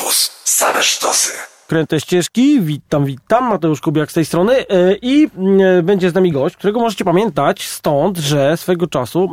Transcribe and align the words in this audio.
Campus. 0.00 0.30
Same 0.44 0.82
sztosy. 0.82 1.32
Kręte 1.66 2.00
ścieżki, 2.00 2.60
witam, 2.60 3.04
witam, 3.04 3.48
Mateusz 3.48 3.80
Kubiak 3.80 4.10
z 4.10 4.14
tej 4.14 4.24
strony 4.24 4.52
e, 4.68 4.94
i 5.02 5.28
e, 5.78 5.82
będzie 5.82 6.10
z 6.10 6.14
nami 6.14 6.32
gość, 6.32 6.56
którego 6.56 6.80
możecie 6.80 7.04
pamiętać 7.04 7.68
stąd, 7.68 8.18
że 8.18 8.56
swego 8.56 8.86
czasu 8.86 9.28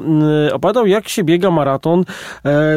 e, 0.47 0.53
opowiadał 0.53 0.87
jak 0.87 1.09
się 1.09 1.23
biega 1.23 1.51
maraton 1.51 2.05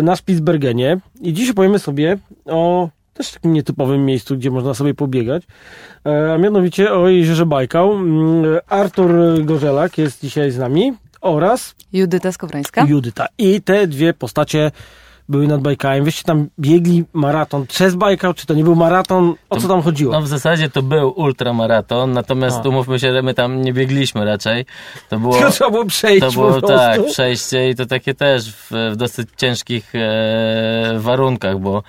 na 0.03 0.17
Spitsbergenie 0.17 1.01
i 1.21 1.33
dziś 1.33 1.51
opowiemy 1.51 1.79
sobie 1.79 2.19
o 2.47 2.89
też 3.15 3.33
takim 3.33 3.53
nietypowym 3.53 4.05
miejscu, 4.05 4.37
gdzie 4.37 4.51
można 4.51 4.75
sobie 4.75 4.95
pobiegać, 4.95 5.43
a 6.35 6.39
mianowicie 6.39 6.93
o 6.93 7.09
jeziorze 7.09 7.47
Bajkał. 7.47 7.97
Artur 8.69 9.11
Gorzelak 9.45 9.99
jest 9.99 10.21
dzisiaj 10.21 10.51
z 10.51 10.59
nami 10.59 10.93
oraz 11.21 11.75
Judyta 11.93 12.33
Skowrońska. 12.33 12.85
Judyta. 12.89 13.27
I 13.39 13.63
te 13.63 13.87
dwie 13.87 14.15
postacie 14.15 14.71
były 15.31 15.47
nad 15.47 15.61
Bajkałem. 15.61 16.05
Wyście 16.05 16.25
tam 16.25 16.49
biegli 16.59 17.05
maraton 17.13 17.67
przez 17.67 17.95
Bajkał, 17.95 18.35
czy 18.35 18.47
to 18.47 18.55
nie 18.55 18.65
był 18.65 18.77
maraton? 18.77 19.35
O 19.51 19.61
co 19.61 19.69
tam 19.69 19.83
chodziło? 19.83 20.13
No 20.13 20.23
w 20.23 20.29
zasadzie 20.29 20.71
to 20.71 20.83
był 20.83 21.09
ultramaraton, 21.17 22.13
natomiast 22.13 22.67
umówmy 22.67 22.99
się, 22.99 23.13
że 23.13 23.23
my 23.23 23.35
tam 23.35 23.63
nie 23.63 23.73
biegliśmy 23.73 24.25
raczej. 24.25 24.67
To 25.09 25.19
było, 25.19 25.39
to 25.41 25.51
trzeba 25.51 25.71
było 25.71 25.85
przejść 25.85 26.21
To 26.21 26.33
było 26.33 26.61
tak, 26.61 27.07
przejście 27.07 27.71
i 27.71 27.75
to 27.75 27.87
takie 27.87 28.15
też 28.15 28.53
w, 28.53 28.71
w 28.93 28.97
dosyć 28.97 29.29
ciężkich 29.37 29.93
e, 29.95 30.99
warunkach, 30.99 31.59
bo 31.59 31.83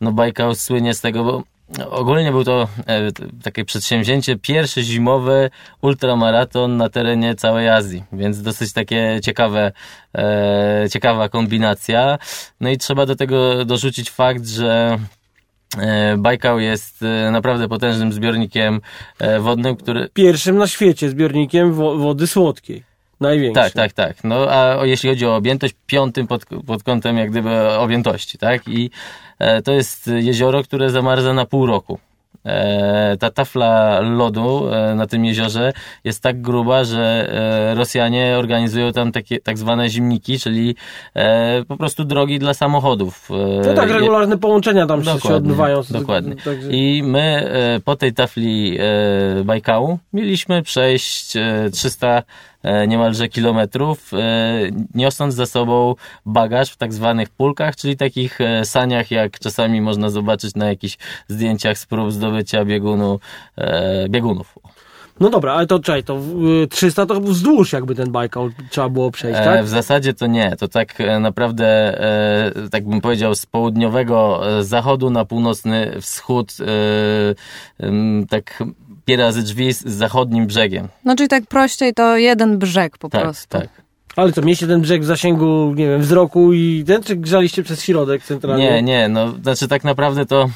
no 0.00 0.12
Bajkał 0.12 0.54
słynie 0.54 0.94
z 0.94 1.00
tego, 1.00 1.24
bo 1.24 1.42
Ogólnie 1.90 2.30
był 2.30 2.44
to 2.44 2.68
e, 2.86 3.12
takie 3.42 3.64
przedsięwzięcie, 3.64 4.36
pierwszy 4.36 4.82
zimowy 4.82 5.50
ultramaraton 5.82 6.76
na 6.76 6.88
terenie 6.88 7.34
całej 7.34 7.68
Azji, 7.68 8.04
więc 8.12 8.42
dosyć 8.42 8.72
takie 8.72 9.20
ciekawe, 9.22 9.72
e, 10.14 10.86
ciekawa 10.92 11.28
kombinacja. 11.28 12.18
No 12.60 12.70
i 12.70 12.78
trzeba 12.78 13.06
do 13.06 13.16
tego 13.16 13.64
dorzucić 13.64 14.10
fakt, 14.10 14.46
że 14.46 14.98
e, 15.78 16.16
Bajkał 16.18 16.60
jest 16.60 17.04
naprawdę 17.32 17.68
potężnym 17.68 18.12
zbiornikiem 18.12 18.80
wodnym, 19.40 19.76
który... 19.76 20.08
Pierwszym 20.12 20.56
na 20.56 20.66
świecie 20.66 21.10
zbiornikiem 21.10 21.72
wo 21.72 21.96
wody 21.96 22.26
słodkiej. 22.26 22.89
Największy. 23.20 23.62
Tak, 23.62 23.72
tak, 23.72 23.92
tak. 23.92 24.24
No 24.24 24.46
a 24.50 24.86
jeśli 24.86 25.08
chodzi 25.08 25.26
o 25.26 25.36
objętość, 25.36 25.74
piątym 25.86 26.26
pod, 26.26 26.44
pod 26.66 26.82
kątem 26.82 27.18
jak 27.18 27.30
gdyby 27.30 27.70
objętości, 27.70 28.38
tak? 28.38 28.68
I 28.68 28.90
e, 29.38 29.62
to 29.62 29.72
jest 29.72 30.06
jezioro, 30.06 30.62
które 30.62 30.90
zamarza 30.90 31.34
na 31.34 31.46
pół 31.46 31.66
roku. 31.66 31.98
E, 32.44 33.16
ta 33.20 33.30
tafla 33.30 34.00
lodu 34.00 34.68
e, 34.72 34.94
na 34.94 35.06
tym 35.06 35.24
jeziorze 35.24 35.72
jest 36.04 36.22
tak 36.22 36.40
gruba, 36.40 36.84
że 36.84 37.32
e, 37.70 37.74
Rosjanie 37.74 38.36
organizują 38.38 38.92
tam 38.92 39.12
takie 39.12 39.38
tak 39.38 39.58
zwane 39.58 39.88
zimniki, 39.88 40.38
czyli 40.38 40.76
po 41.68 41.76
prostu 41.76 42.04
drogi 42.04 42.38
dla 42.38 42.54
samochodów. 42.54 43.28
To 43.62 43.74
tak, 43.74 43.90
regularne 43.90 44.38
połączenia 44.38 44.86
tam 44.86 45.02
dokładnie, 45.02 45.30
się 45.30 45.34
odbywają. 45.34 45.82
Dokładnie. 45.90 46.36
Także... 46.36 46.70
I 46.70 47.02
my 47.02 47.50
po 47.84 47.96
tej 47.96 48.12
tafli 48.12 48.78
Bajkału 49.44 49.98
mieliśmy 50.12 50.62
przejść 50.62 51.32
300 51.72 52.22
niemalże 52.88 53.28
kilometrów, 53.28 54.10
niosąc 54.94 55.34
za 55.34 55.46
sobą 55.46 55.94
bagaż 56.26 56.70
w 56.70 56.76
tak 56.76 56.92
zwanych 56.92 57.28
pulkach, 57.28 57.76
czyli 57.76 57.96
takich 57.96 58.38
saniach, 58.64 59.10
jak 59.10 59.38
czasami 59.38 59.80
można 59.80 60.10
zobaczyć 60.10 60.54
na 60.54 60.68
jakichś 60.68 60.98
zdjęciach 61.28 61.78
z 61.78 61.86
prób 61.86 62.12
zdobycia 62.12 62.64
biegunu, 62.64 63.20
e, 63.56 64.08
biegunów. 64.08 64.58
No 65.20 65.30
dobra, 65.30 65.52
ale 65.52 65.66
to 65.66 65.78
czekaj, 65.78 66.04
to 66.04 66.20
300 66.70 67.06
to 67.06 67.20
wzdłuż 67.20 67.72
jakby 67.72 67.94
ten 67.94 68.12
Bajkał 68.12 68.50
trzeba 68.70 68.88
było 68.88 69.10
przejść, 69.10 69.38
tak? 69.38 69.60
E, 69.60 69.62
w 69.62 69.68
zasadzie 69.68 70.14
to 70.14 70.26
nie, 70.26 70.56
to 70.56 70.68
tak 70.68 71.00
e, 71.00 71.20
naprawdę, 71.20 71.66
e, 72.56 72.68
tak 72.70 72.88
bym 72.88 73.00
powiedział, 73.00 73.34
z 73.34 73.46
południowego 73.46 74.40
e, 74.58 74.64
zachodu 74.64 75.10
na 75.10 75.24
północny 75.24 76.00
wschód, 76.00 76.56
e, 76.60 77.84
tak 79.10 79.18
pierazy 79.18 79.42
drzwi 79.42 79.72
z 79.72 79.86
zachodnim 79.86 80.46
brzegiem. 80.46 80.88
No 81.04 81.16
czyli 81.16 81.28
tak 81.28 81.46
prościej 81.46 81.94
to 81.94 82.16
jeden 82.16 82.58
brzeg 82.58 82.98
po 82.98 83.08
tak, 83.08 83.22
prostu. 83.22 83.58
Tak, 83.58 83.68
ale 84.16 84.32
co, 84.32 84.42
mieliście 84.42 84.66
ten 84.66 84.80
brzeg 84.80 85.02
w 85.02 85.04
zasięgu, 85.04 85.74
nie 85.76 85.88
wiem, 85.88 86.00
wzroku 86.00 86.52
i 86.52 86.84
ten, 86.86 87.02
czy 87.02 87.16
grzaliście 87.16 87.62
przez 87.62 87.82
środek 87.82 88.22
centralnie? 88.22 88.64
Nie, 88.64 88.82
nie, 88.82 89.08
no, 89.08 89.32
znaczy 89.42 89.68
tak 89.68 89.84
naprawdę 89.84 90.26
to 90.26 90.50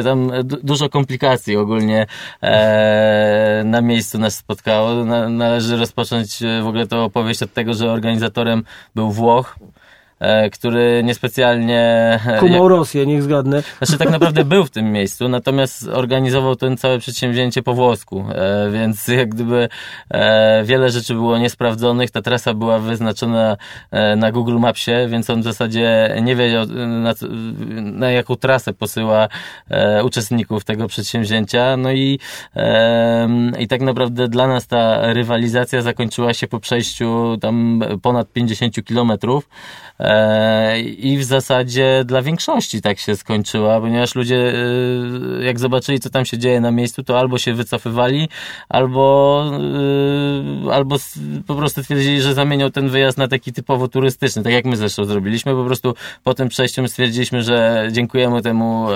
y, 0.00 0.04
tam 0.04 0.30
dużo 0.42 0.88
komplikacji 0.88 1.56
ogólnie 1.56 2.06
e, 2.42 3.62
na 3.64 3.80
miejscu 3.80 4.18
nas 4.18 4.36
spotkało. 4.36 5.04
Na, 5.04 5.28
należy 5.28 5.76
rozpocząć 5.76 6.42
e, 6.42 6.62
w 6.62 6.66
ogóle 6.66 6.86
to 6.86 7.04
opowieść 7.04 7.42
od 7.42 7.52
tego, 7.52 7.74
że 7.74 7.92
organizatorem 7.92 8.64
był 8.94 9.10
Włoch, 9.10 9.56
który 10.52 11.02
niespecjalnie... 11.04 11.80
E, 12.26 12.38
Kumał 12.38 12.68
Rosję, 12.78 13.06
niech 13.06 13.22
zgadnę. 13.22 13.62
Znaczy 13.78 13.98
tak 13.98 14.10
naprawdę 14.10 14.44
był 14.54 14.64
w 14.64 14.70
tym 14.70 14.92
miejscu, 14.92 15.28
natomiast 15.28 15.88
organizował 15.88 16.56
ten 16.56 16.76
całe 16.76 16.98
przedsięwzięcie 16.98 17.62
po 17.62 17.74
włosku, 17.74 18.24
e, 18.34 18.70
więc 18.70 19.08
jak 19.20 19.28
gdyby 19.28 19.68
wiele 20.64 20.90
rzeczy 20.90 21.14
było 21.14 21.38
niesprawdzonych, 21.38 22.10
ta 22.10 22.22
trasa 22.22 22.54
była 22.54 22.78
wyznaczona 22.78 23.56
na 24.16 24.32
Google 24.32 24.58
Mapsie, 24.58 24.90
więc 25.08 25.30
on 25.30 25.40
w 25.40 25.44
zasadzie 25.44 26.16
nie 26.22 26.36
wiedział 26.36 26.66
na, 26.86 27.14
na 27.82 28.10
jaką 28.10 28.36
trasę 28.36 28.72
posyła 28.72 29.28
uczestników 30.04 30.64
tego 30.64 30.88
przedsięwzięcia, 30.88 31.76
no 31.76 31.92
i, 31.92 32.18
i 33.58 33.68
tak 33.68 33.80
naprawdę 33.80 34.28
dla 34.28 34.46
nas 34.46 34.66
ta 34.66 35.12
rywalizacja 35.12 35.82
zakończyła 35.82 36.34
się 36.34 36.46
po 36.46 36.60
przejściu 36.60 37.36
tam 37.40 37.82
ponad 38.02 38.32
50 38.32 38.84
kilometrów, 38.84 39.48
E, 40.00 40.09
I 40.98 41.18
w 41.18 41.24
zasadzie 41.24 42.02
dla 42.04 42.22
większości 42.22 42.82
tak 42.82 42.98
się 42.98 43.16
skończyła, 43.16 43.80
ponieważ 43.80 44.14
ludzie, 44.14 44.52
e, 45.40 45.44
jak 45.44 45.60
zobaczyli, 45.60 46.00
co 46.00 46.10
tam 46.10 46.24
się 46.24 46.38
dzieje 46.38 46.60
na 46.60 46.70
miejscu, 46.70 47.02
to 47.02 47.18
albo 47.18 47.38
się 47.38 47.54
wycofywali, 47.54 48.28
albo, 48.68 49.44
e, 50.66 50.72
albo 50.72 50.96
po 51.46 51.54
prostu 51.54 51.82
twierdzili, 51.82 52.20
że 52.20 52.34
zamienią 52.34 52.70
ten 52.70 52.88
wyjazd 52.88 53.18
na 53.18 53.28
taki 53.28 53.52
typowo 53.52 53.88
turystyczny, 53.88 54.42
tak 54.42 54.52
jak 54.52 54.64
my 54.64 54.76
zresztą 54.76 55.04
zrobiliśmy. 55.04 55.54
Po 55.54 55.64
prostu 55.64 55.94
po 56.24 56.34
tym 56.34 56.48
przejściu 56.48 56.88
stwierdziliśmy, 56.88 57.42
że 57.42 57.88
dziękujemy 57.92 58.42
temu 58.42 58.86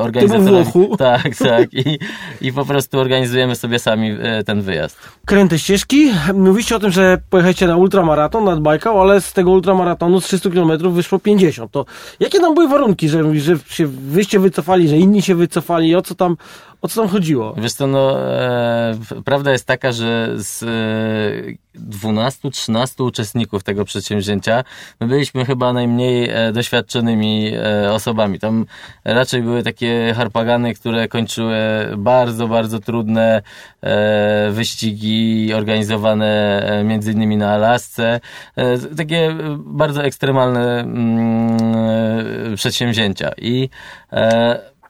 organizatorowi. 0.00 0.72
Tak, 0.98 1.36
tak. 1.36 1.74
I, 1.74 1.98
I 2.40 2.52
po 2.52 2.64
prostu 2.64 2.98
organizujemy 2.98 3.56
sobie 3.56 3.78
sami 3.78 4.16
ten 4.46 4.62
wyjazd. 4.62 4.98
Kręte 5.24 5.58
ścieżki. 5.58 6.10
Mówiście 6.34 6.76
o 6.76 6.78
tym, 6.78 6.90
że 6.90 7.18
pojechaliście 7.30 7.66
na 7.66 7.76
ultramaraton 7.76 8.44
nad 8.44 8.60
Bajkał, 8.60 9.00
ale 9.00 9.20
z 9.20 9.32
tego 9.32 9.50
ultramaratonu 9.50 10.20
z 10.20 10.24
300 10.24 10.50
km 10.50 10.61
wyszło 10.90 11.18
50. 11.18 11.72
To 11.72 11.84
jakie 12.20 12.40
tam 12.40 12.54
były 12.54 12.68
warunki, 12.68 13.08
że, 13.08 13.40
że 13.40 13.58
się 13.68 13.86
wyście 13.86 14.40
wycofali, 14.40 14.88
że 14.88 14.96
inni 14.96 15.22
się 15.22 15.34
wycofali? 15.34 15.94
O 15.94 16.02
co 16.02 16.14
tam, 16.14 16.36
o 16.82 16.88
co 16.88 17.00
tam 17.00 17.10
chodziło? 17.10 17.54
Wiesz 17.58 17.72
co, 17.72 17.86
no, 17.86 18.30
e, 18.30 18.94
prawda 19.24 19.52
jest 19.52 19.66
taka, 19.66 19.92
że 19.92 20.28
z 20.36 20.62
e, 20.62 21.72
12-13 21.90 23.04
uczestników 23.04 23.62
tego 23.62 23.84
przedsięwzięcia 23.84 24.64
my 25.00 25.06
byliśmy 25.06 25.44
chyba 25.44 25.72
najmniej 25.72 26.30
e, 26.30 26.52
doświadczonymi 26.52 27.52
e, 27.54 27.92
osobami. 27.92 28.38
Tam 28.38 28.66
raczej 29.04 29.42
były 29.42 29.62
takie 29.62 30.14
harpagany, 30.16 30.74
które 30.74 31.08
kończyły 31.08 31.56
bardzo, 31.96 32.48
bardzo 32.48 32.78
trudne 32.78 33.42
e, 33.80 34.50
wyścigi 34.50 35.54
organizowane 35.54 36.62
e, 36.62 36.84
między 36.84 37.12
innymi 37.12 37.36
na 37.36 37.50
Alasce. 37.50 38.20
E, 38.56 38.78
takie 38.78 39.36
bardzo 39.58 40.04
ekstremalne 40.04 40.80
mm, 40.80 42.56
przedsięwzięcia. 42.56 43.30
I 43.38 43.68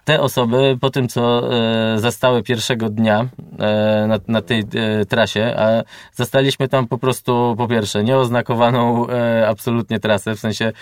te 0.04 0.20
osoby 0.20 0.78
po 0.80 0.90
tym, 0.90 1.08
co 1.08 1.52
e, 1.94 1.98
zastały 1.98 2.42
pierwszego 2.42 2.88
dnia 2.88 3.28
e, 3.58 4.06
na, 4.08 4.18
na 4.28 4.42
tej 4.42 4.60
e, 4.60 5.04
trasie, 5.06 5.54
a 5.56 5.82
zastaliśmy 6.12 6.68
tam 6.68 6.88
po 6.88 6.98
prostu 6.98 7.54
po 7.58 7.68
pierwsze 7.68 8.04
nieoznakowaną 8.04 9.06
absolutnie 9.46 10.00
trasę, 10.00 10.34
w 10.34 10.40
sensie 10.40 10.72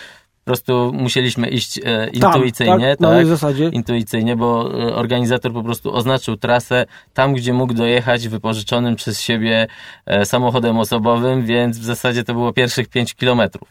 prostu 0.50 0.92
musieliśmy 0.94 1.48
iść 1.48 1.78
e, 1.84 2.08
intuicyjnie, 2.08 2.97
tam, 2.97 3.10
tak, 3.10 3.19
tak, 3.19 3.26
zasadzie. 3.26 3.69
intuicyjnie, 3.69 4.36
bo 4.36 4.70
organizator 4.94 5.52
po 5.52 5.62
prostu 5.62 5.94
oznaczył 5.94 6.37
trasę 6.37 6.87
tam, 7.14 7.34
gdzie 7.34 7.52
mógł 7.52 7.75
dojechać 7.75 8.28
wypożyczonym 8.28 8.96
przez 8.96 9.20
siebie 9.20 9.67
e, 10.06 10.25
samochodem 10.25 10.78
osobowym, 10.78 11.46
więc 11.46 11.78
w 11.78 11.84
zasadzie 11.84 12.25
to 12.25 12.34
było 12.34 12.52
pierwszych 12.52 12.88
5 12.88 13.14
kilometrów. 13.14 13.69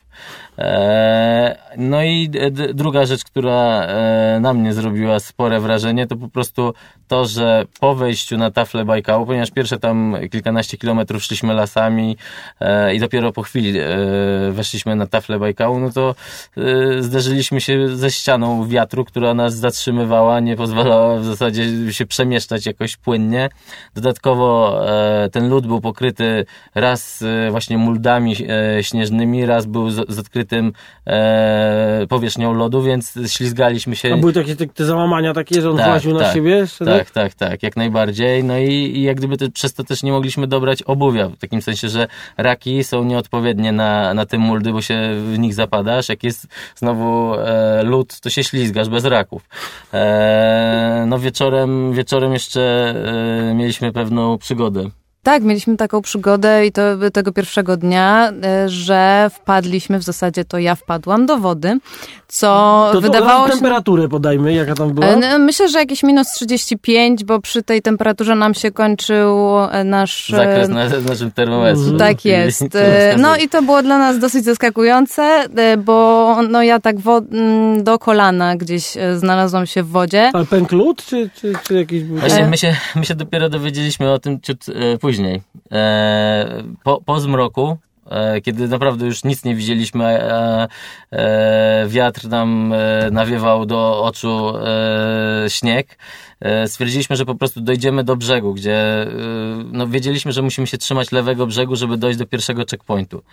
E, 0.59 1.57
no 1.77 2.03
i 2.03 2.29
druga 2.73 3.05
rzecz, 3.05 3.23
która 3.23 3.83
e, 3.83 4.39
na 4.41 4.53
mnie 4.53 4.73
zrobiła 4.73 5.19
spore 5.19 5.59
wrażenie, 5.59 6.07
to 6.07 6.15
po 6.15 6.27
prostu 6.29 6.73
to, 7.07 7.25
że 7.25 7.65
po 7.79 7.95
wejściu 7.95 8.37
na 8.37 8.51
taflę 8.51 8.85
Bajkału, 8.85 9.25
ponieważ 9.25 9.51
pierwsze 9.51 9.77
tam 9.79 10.17
kilkanaście 10.31 10.77
kilometrów 10.77 11.23
szliśmy 11.23 11.53
lasami 11.53 12.17
e, 12.59 12.95
i 12.95 12.99
dopiero 12.99 13.31
po 13.31 13.41
chwili 13.41 13.73
weszliśmy 14.51 14.95
na 14.95 15.07
taflę 15.07 15.39
Bajkału, 15.39 15.79
no 15.79 15.91
to 15.91 16.15
zderzyliśmy 16.99 17.61
się 17.61 17.97
ze 17.97 18.11
ścianą 18.11 18.67
wiatru, 18.67 19.05
która 19.05 19.33
nas 19.33 19.55
zatrzymywała, 19.55 20.39
nie 20.39 20.55
pozwalała 20.55 21.19
w 21.19 21.25
zasadzie 21.25 21.93
się 21.93 22.05
przemieszczać 22.05 22.65
jakoś 22.65 22.97
płynnie. 22.97 23.49
Dodatkowo 23.95 24.81
ten 25.31 25.49
lód 25.49 25.67
był 25.67 25.81
pokryty 25.81 26.45
raz 26.75 27.23
właśnie 27.51 27.77
muldami 27.77 28.35
śnieżnymi, 28.81 29.45
raz 29.45 29.65
był 29.65 29.89
z, 29.89 30.09
z 30.49 30.53
odkrytym 30.53 30.73
e, 31.07 32.07
powierzchnią 32.09 32.53
lodu, 32.53 32.81
więc 32.81 33.13
ślizgaliśmy 33.27 33.95
się. 33.95 34.13
A 34.13 34.17
były 34.17 34.33
takie 34.33 34.55
te, 34.55 34.67
te 34.67 34.85
załamania 34.85 35.33
takie, 35.33 35.61
że 35.61 35.69
on 35.69 35.77
Tak, 35.77 35.85
właził 35.85 36.13
na 36.13 36.19
tak, 36.19 36.33
siebie? 36.33 36.51
Jeszcze, 36.51 36.85
Tak, 36.85 37.11
tak, 37.11 37.33
tak, 37.33 37.63
jak 37.63 37.77
najbardziej. 37.77 38.43
No 38.43 38.57
i, 38.57 38.73
i 38.73 39.01
jak 39.01 39.17
gdyby 39.17 39.37
te, 39.37 39.49
przez 39.49 39.73
to 39.73 39.83
też 39.83 40.03
nie 40.03 40.11
mogliśmy 40.11 40.47
dobrać 40.47 40.83
obuwia, 40.83 41.29
w 41.29 41.37
takim 41.37 41.61
sensie, 41.61 41.89
że 41.89 42.07
raki 42.37 42.83
są 42.83 43.03
nieodpowiednie 43.03 43.71
na, 43.71 44.13
na 44.13 44.25
te 44.25 44.37
muldy, 44.37 44.71
bo 44.71 44.81
się 44.81 44.99
w 45.33 45.39
nich 45.39 45.53
zapadasz. 45.53 46.09
Jak 46.09 46.23
jest 46.23 46.47
znowu 46.75 47.33
e, 47.35 47.83
lód, 47.83 48.19
to 48.19 48.29
się 48.29 48.43
ślizgasz 48.43 48.89
bez 48.89 49.05
raków. 49.05 49.49
E, 49.93 51.05
no 51.07 51.19
wieczorem, 51.19 51.93
wieczorem 51.93 52.33
jeszcze 52.33 52.93
e, 53.49 53.53
mieliśmy 53.53 53.91
pewną 53.91 54.37
przygodę. 54.37 54.89
Tak, 55.23 55.43
mieliśmy 55.43 55.77
taką 55.77 56.01
przygodę 56.01 56.65
i 56.65 56.71
to 56.71 56.81
tego 57.13 57.31
pierwszego 57.31 57.77
dnia, 57.77 58.31
e, 58.43 58.69
że 58.69 59.29
wpadliśmy, 59.33 59.99
w 59.99 60.03
zasadzie 60.03 60.45
to 60.45 60.57
ja 60.57 60.75
wpadłam 60.75 61.25
do 61.25 61.37
wody, 61.37 61.79
co 62.27 62.47
To, 62.47 62.93
to 62.93 63.01
wydawało 63.01 63.47
się... 63.47 63.53
temperaturę 63.53 64.09
podajmy, 64.09 64.53
jaka 64.53 64.75
tam 64.75 64.93
była. 64.93 65.07
E, 65.07 65.15
no, 65.15 65.39
Myślę, 65.39 65.69
że 65.69 65.79
jakieś 65.79 66.03
minus 66.03 66.27
35, 66.27 67.23
bo 67.23 67.41
przy 67.41 67.63
tej 67.63 67.81
temperaturze 67.81 68.35
nam 68.35 68.53
się 68.53 68.71
kończył 68.71 69.37
e, 69.71 69.83
nasz... 69.83 70.29
Zakres 70.29 70.69
na 70.69 70.89
naszym 71.09 71.31
termometrze. 71.31 71.97
Tak 71.97 72.17
Czyli 72.17 72.33
jest. 72.33 72.63
No 73.17 73.35
i 73.37 73.49
to 73.49 73.61
było 73.61 73.81
dla 73.83 73.97
nas 73.97 74.19
dosyć 74.19 74.45
zaskakujące, 74.45 75.45
bo 75.77 76.37
no 76.49 76.63
ja 76.63 76.79
tak 76.79 76.99
wo- 76.99 77.21
m, 77.31 77.83
do 77.83 77.99
kolana 77.99 78.55
gdzieś 78.55 78.93
znalazłam 79.15 79.65
się 79.65 79.83
w 79.83 79.87
wodzie. 79.89 80.31
Ale 80.33 80.45
pękł 80.45 80.75
lód, 80.75 81.05
czy, 81.05 81.29
czy, 81.35 81.53
czy 81.63 81.73
jakiś... 81.73 82.03
Właśnie 82.03 82.45
my 82.45 82.57
się, 82.57 82.75
my 82.95 83.05
się 83.05 83.15
dopiero 83.15 83.49
dowiedzieliśmy 83.49 84.11
o 84.11 84.19
tym 84.19 84.41
ciut 84.41 84.65
e, 84.69 84.97
później. 85.09 85.41
E, 85.71 86.63
po, 86.83 87.01
po 87.01 87.19
zmroku, 87.19 87.77
e, 88.11 88.41
kiedy 88.41 88.67
naprawdę 88.67 89.05
już 89.05 89.23
nic 89.23 89.43
nie 89.43 89.55
widzieliśmy, 89.55 90.05
e, 90.05 90.67
wiatr 91.87 92.27
nam 92.27 92.73
nawiewał 93.11 93.65
do 93.65 94.03
oczu 94.03 94.53
śnieg, 95.47 95.97
stwierdziliśmy, 96.65 97.15
że 97.15 97.25
po 97.25 97.35
prostu 97.35 97.61
dojdziemy 97.61 98.03
do 98.03 98.15
brzegu, 98.15 98.53
gdzie 98.53 99.07
no, 99.71 99.87
wiedzieliśmy, 99.87 100.31
że 100.31 100.41
musimy 100.41 100.67
się 100.67 100.77
trzymać 100.77 101.11
lewego 101.11 101.47
brzegu, 101.47 101.75
żeby 101.75 101.97
dojść 101.97 102.19
do 102.19 102.25
pierwszego 102.25 102.63
checkpointu. 102.71 103.23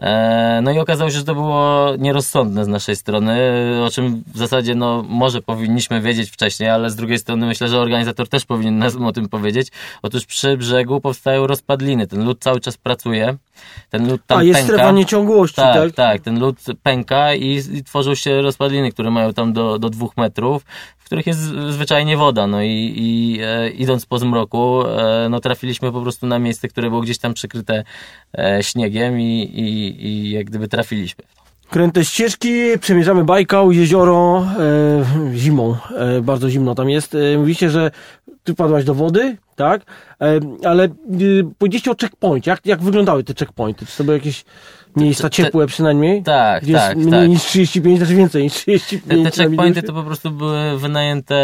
E, 0.00 0.60
No 0.62 0.70
i 0.70 0.78
okazało 0.78 1.10
się, 1.10 1.18
że 1.18 1.24
to 1.24 1.34
było 1.34 1.88
nierozsądne 1.98 2.64
z 2.64 2.68
naszej 2.68 2.96
strony, 2.96 3.40
o 3.86 3.90
czym 3.90 4.22
w 4.34 4.38
zasadzie 4.38 4.74
no, 4.74 5.04
może 5.08 5.42
powinniśmy 5.42 6.00
wiedzieć 6.00 6.30
wcześniej, 6.30 6.68
ale 6.70 6.90
z 6.90 6.96
drugiej 6.96 7.18
strony 7.18 7.46
myślę, 7.46 7.68
że 7.68 7.78
organizator 7.78 8.28
też 8.28 8.44
powinien 8.44 8.78
nas 8.78 8.96
o 8.96 9.12
tym 9.12 9.28
powiedzieć. 9.28 9.68
Otóż 10.02 10.26
przy 10.26 10.56
brzegu 10.56 11.00
powstają 11.00 11.46
rozpadliny, 11.46 12.06
ten 12.06 12.24
lód 12.24 12.38
cały 12.40 12.60
czas 12.60 12.76
pracuje, 12.76 13.36
ten 13.90 14.08
lód 14.10 14.20
tam 14.26 14.38
A, 14.38 14.42
jest 14.42 14.60
pęka. 14.60 14.72
strefa 14.74 14.92
nieciągłości, 14.92 15.56
tak, 15.56 15.74
tak? 15.74 15.92
tak, 15.92 16.22
ten 16.22 16.38
lód 16.40 16.56
pęka 16.82 17.34
i, 17.34 17.60
i 17.72 17.84
tworzą 17.84 18.14
się 18.14 18.42
rozpadliny, 18.42 18.92
które 18.92 19.10
mają 19.10 19.32
tam 19.32 19.52
do, 19.52 19.78
do 19.78 19.90
dwóch 19.90 20.16
metrów, 20.16 20.64
których 21.10 21.26
jest 21.26 21.40
zwyczajnie 21.68 22.16
woda. 22.16 22.46
No 22.46 22.62
i, 22.62 22.92
i 22.96 23.38
e, 23.42 23.70
idąc 23.70 24.06
po 24.06 24.18
zmroku, 24.18 24.82
e, 24.86 25.28
no 25.30 25.40
trafiliśmy 25.40 25.92
po 25.92 26.00
prostu 26.02 26.26
na 26.26 26.38
miejsce, 26.38 26.68
które 26.68 26.88
było 26.90 27.00
gdzieś 27.00 27.18
tam 27.18 27.34
przykryte 27.34 27.84
e, 28.38 28.62
śniegiem 28.62 29.20
i, 29.20 29.42
i, 29.42 30.06
i 30.06 30.30
jak 30.30 30.46
gdyby 30.46 30.68
trafiliśmy. 30.68 31.24
Kręte 31.70 32.04
ścieżki, 32.04 32.78
przemierzamy 32.80 33.24
Bajkał, 33.24 33.72
jezioro, 33.72 34.46
e, 34.58 35.36
zimą, 35.36 35.76
e, 35.96 36.20
bardzo 36.20 36.50
zimno 36.50 36.74
tam 36.74 36.90
jest. 36.90 37.14
E, 37.14 37.38
mówicie, 37.38 37.70
że 37.70 37.90
ty 38.44 38.52
wpadłaś 38.52 38.84
do 38.84 38.94
wody, 38.94 39.36
tak? 39.56 39.82
Ale 40.64 40.84
e, 40.84 40.88
powiedzieliście 41.58 41.90
o 41.90 41.94
checkpoincie. 42.00 42.50
Jak, 42.50 42.66
jak 42.66 42.82
wyglądały 42.82 43.24
te 43.24 43.34
checkpointy? 43.34 43.86
Czy 43.86 43.96
to 43.96 44.04
były 44.04 44.16
jakieś 44.16 44.44
miejsca 44.96 45.22
Te- 45.22 45.30
te- 45.30 45.36
ciepłe 45.36 45.66
przynajmniej? 45.66 46.22
Tak, 46.22 46.62
Gdzie 46.62 46.72
tak, 46.72 46.96
jest 46.96 47.08
mniej 47.08 47.20
tak. 47.20 47.30
niż 47.30 47.42
35, 47.42 47.98
znaczy 47.98 48.14
więcej 48.14 48.42
niż 48.42 48.52
Te, 48.52 48.58
35. 48.60 49.08
te 49.08 49.16
na 49.16 49.30
checkpointy 49.30 49.82
to 49.82 49.92
po 49.92 50.02
prostu 50.02 50.30
były 50.30 50.78
wynajęte, 50.78 51.36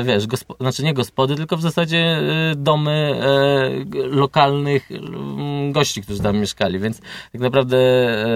e, 0.00 0.04
wiesz, 0.04 0.26
gospo, 0.26 0.56
znaczy 0.60 0.84
nie 0.84 0.94
gospody, 0.94 1.34
tylko 1.36 1.56
w 1.56 1.62
zasadzie 1.62 1.98
e, 1.98 2.54
domy 2.56 2.90
e, 2.90 4.06
lokalnych 4.06 4.90
mm, 4.90 5.72
gości, 5.72 6.02
którzy 6.02 6.22
tam 6.22 6.38
mieszkali, 6.38 6.78
więc 6.78 7.00
tak 7.32 7.40
naprawdę 7.40 7.76
e, 7.76 8.26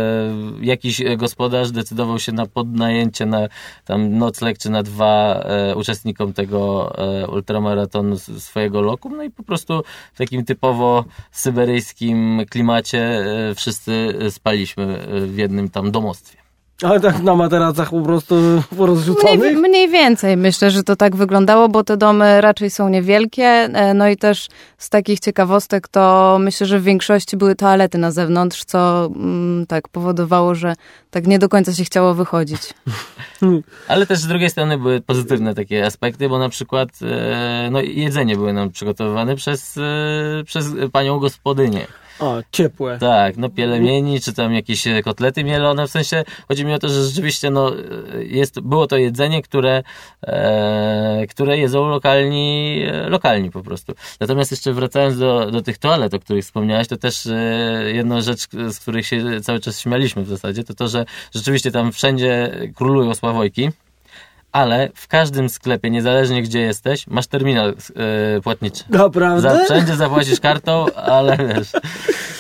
jakiś 0.61 1.03
gospodarz 1.17 1.71
decydował 1.71 2.19
się 2.19 2.33
na 2.33 2.47
podnajęcie 2.47 3.27
na 3.27 3.49
tam 3.85 4.19
nocleg 4.19 4.59
czy 4.59 4.71
na 4.71 4.83
dwa 4.83 5.35
e, 5.35 5.77
uczestnikom 5.77 6.33
tego 6.33 6.93
e, 6.99 7.27
ultramaratonu 7.27 8.19
swojego 8.19 8.81
lokum, 8.81 9.17
no 9.17 9.23
i 9.23 9.31
po 9.31 9.43
prostu 9.43 9.83
w 10.15 10.19
takim 10.19 10.45
typowo 10.45 11.05
syberyjskim 11.33 12.43
klimacie 12.51 13.25
wszyscy 13.57 14.15
spaliśmy 14.31 14.85
e, 15.01 15.21
w 15.21 15.39
jednym 15.39 15.69
tam 15.69 15.91
domostwie. 15.91 16.39
Ale 16.83 17.01
tak 17.01 17.23
na 17.23 17.35
materacach 17.35 17.91
po 17.91 18.01
prostu 18.03 18.35
Mniej, 18.35 18.63
porozrzuconych? 18.77 19.59
mniej 19.59 19.89
więcej 19.89 20.37
myślę, 20.37 20.71
że 20.71 20.83
to 20.83 20.97
tak 20.97 21.17
wyglądało, 21.17 21.69
bo 21.69 21.85
te 21.85 21.97
domy 21.97 22.41
raczej 22.41 22.71
są 22.71 22.89
niewielkie. 22.89 23.45
e, 23.45 23.95
No 23.95 24.09
i 24.09 24.17
też 24.17 24.49
z 24.79 24.91
takich 24.91 25.21
ciekawostek 25.21 25.89
to 25.89 26.37
myślę, 26.41 26.67
że 26.67 26.79
w 26.81 26.83
większości 26.83 27.37
były 27.37 27.55
toalety 27.55 27.99
na 27.99 28.11
zewnątrz, 28.11 28.65
co 28.65 29.07
mm, 29.07 29.67
tak 29.67 29.89
powodowało, 29.89 30.55
że 30.55 30.75
tak 31.11 31.27
nie 31.27 31.39
do 31.39 31.49
końca 31.49 31.75
się 31.75 31.85
chciało 31.85 32.15
wychodzić. 32.15 32.61
Ale 33.89 34.07
też 34.07 34.19
z 34.19 34.27
drugiej 34.27 34.51
strony 34.51 34.79
były 34.79 35.01
pozytywne 35.01 35.55
takie 35.55 35.87
aspekty, 35.87 36.29
bo 36.29 36.39
na 36.39 36.49
przykład 36.49 36.89
e, 37.03 37.69
no, 37.73 37.81
jedzenie 37.81 38.37
były 38.37 38.53
nam 38.53 38.71
przygotowywane 38.71 39.37
przez, 39.37 39.77
e, 39.77 40.45
przez 40.45 40.67
panią 40.93 41.19
gospodynię. 41.19 41.87
A, 42.21 42.43
ciepłe. 42.53 42.99
Tak, 42.99 43.37
no 43.37 43.49
pielemieni, 43.49 44.21
czy 44.21 44.33
tam 44.33 44.55
jakieś 44.55 44.87
e, 44.87 45.03
kotlety 45.03 45.45
mielone, 45.45 45.87
w 45.87 45.91
sensie 45.91 46.25
chodzi 46.49 46.65
mi 46.65 46.75
o 46.75 46.79
to, 46.79 46.89
że 46.89 47.05
rzeczywiście 47.05 47.51
no, 47.51 47.73
e, 47.75 48.25
jest, 48.25 48.61
było 48.61 48.87
to 48.87 48.97
jedzenie, 48.97 49.43
które, 49.43 49.83
e, 50.23 51.27
które 51.31 51.59
jedzą 51.59 51.89
lokalni, 51.89 52.83
e, 52.87 53.09
lokalni 53.09 53.51
po 53.51 53.63
prostu. 53.63 53.95
Natomiast 54.21 54.51
jeszcze 54.51 54.73
wracając 54.73 55.19
do, 55.19 55.51
do 55.51 55.63
tych 55.63 55.79
toalet, 55.79 56.15
o 56.15 56.21
których 56.21 56.45
wspomniałaś, 56.45 56.89
to 56.89 56.97
też 56.97 57.27
e, 57.27 57.33
jedna 57.95 58.21
rzecz, 58.21 58.49
z 58.69 58.79
których 58.79 59.07
się 59.07 59.41
cały 59.41 59.61
czas 59.61 59.81
śmialiśmy 59.81 60.23
w 60.23 60.29
zasadzie, 60.29 60.65
to 60.65 60.75
to, 60.75 60.89
że 60.89 61.05
rzeczywiście 61.35 61.71
tam 61.71 61.93
wszędzie 61.93 62.51
królują 62.75 63.15
sławojki, 63.15 63.71
ale 64.59 64.91
w 64.95 65.09
każdym 65.09 65.49
sklepie, 65.49 65.91
niezależnie 65.91 66.43
gdzie 66.43 66.61
jesteś, 66.61 67.07
masz 67.07 67.27
terminal 67.27 67.75
e, 68.37 68.41
płatniczy. 68.41 68.85
Za, 68.91 68.99
Naprawdę? 68.99 69.65
wszędzie 69.65 69.97
zapłacisz 69.97 70.41
kartą, 70.41 70.87
ale 70.95 71.37
wiesz, 71.37 71.73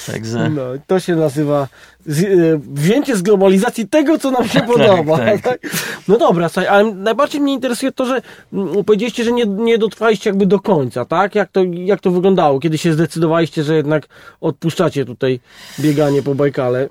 także... 0.06 0.50
No, 0.50 0.62
to 0.86 1.00
się 1.00 1.16
nazywa 1.16 1.68
z, 2.06 2.24
e, 2.24 2.26
wzięcie 2.72 3.16
z 3.16 3.22
globalizacji 3.22 3.88
tego, 3.88 4.18
co 4.18 4.30
nam 4.30 4.48
się 4.48 4.60
podoba. 4.72 5.18
tak. 5.18 5.40
Tak, 5.48 5.60
No 6.08 6.18
dobra, 6.18 6.48
słuchaj, 6.48 6.68
ale 6.68 6.94
najbardziej 6.94 7.40
mnie 7.40 7.52
interesuje 7.52 7.92
to, 7.92 8.06
że 8.06 8.22
mm, 8.52 8.84
powiedzieliście, 8.84 9.24
że 9.24 9.32
nie, 9.32 9.46
nie 9.46 9.78
dotrwaliście 9.78 10.30
jakby 10.30 10.46
do 10.46 10.60
końca, 10.60 11.04
tak? 11.04 11.34
Jak 11.34 11.50
to, 11.52 11.60
jak 11.72 12.00
to 12.00 12.10
wyglądało? 12.10 12.60
Kiedy 12.60 12.78
się 12.78 12.92
zdecydowaliście, 12.92 13.64
że 13.64 13.76
jednak 13.76 14.06
odpuszczacie 14.40 15.04
tutaj 15.04 15.40
bieganie 15.80 16.22
po 16.22 16.34
Bajkale? 16.34 16.88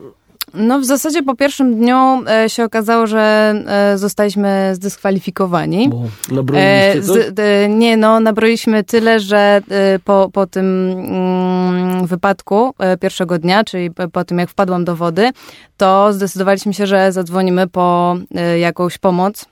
No 0.53 0.79
w 0.79 0.85
zasadzie 0.85 1.23
po 1.23 1.35
pierwszym 1.35 1.75
dniu 1.75 1.95
e, 2.27 2.49
się 2.49 2.63
okazało, 2.63 3.07
że 3.07 3.53
e, 3.67 3.97
zostaliśmy 3.97 4.71
zdyskwalifikowani. 4.75 5.89
Bo 5.89 6.03
nabroiliście 6.35 6.99
E, 6.99 7.01
coś? 7.01 7.25
z, 7.25 7.33
d, 7.33 7.69
nie, 7.69 7.97
no, 7.97 8.19
nabroiliśmy 8.19 8.83
tyle, 8.83 9.19
że 9.19 9.61
e, 9.69 9.99
po, 9.99 10.29
po 10.33 10.47
tym 10.47 10.91
mm, 10.91 12.07
wypadku 12.07 12.73
e, 12.79 12.97
pierwszego 12.97 13.39
dnia, 13.39 13.63
czyli 13.63 13.91
po, 14.11 14.25
tym 14.25 14.39
jak 14.39 14.49
wpadłam 14.49 14.85
do 14.85 14.95
wody, 14.95 15.29
to 15.77 16.13
zdecydowaliśmy 16.13 16.73
się, 16.73 16.87
że 16.87 17.11
zadzwonimy 17.11 17.67
po 17.67 18.15
e, 18.35 18.59
jakąś 18.59 18.97
pomoc, 18.97 19.45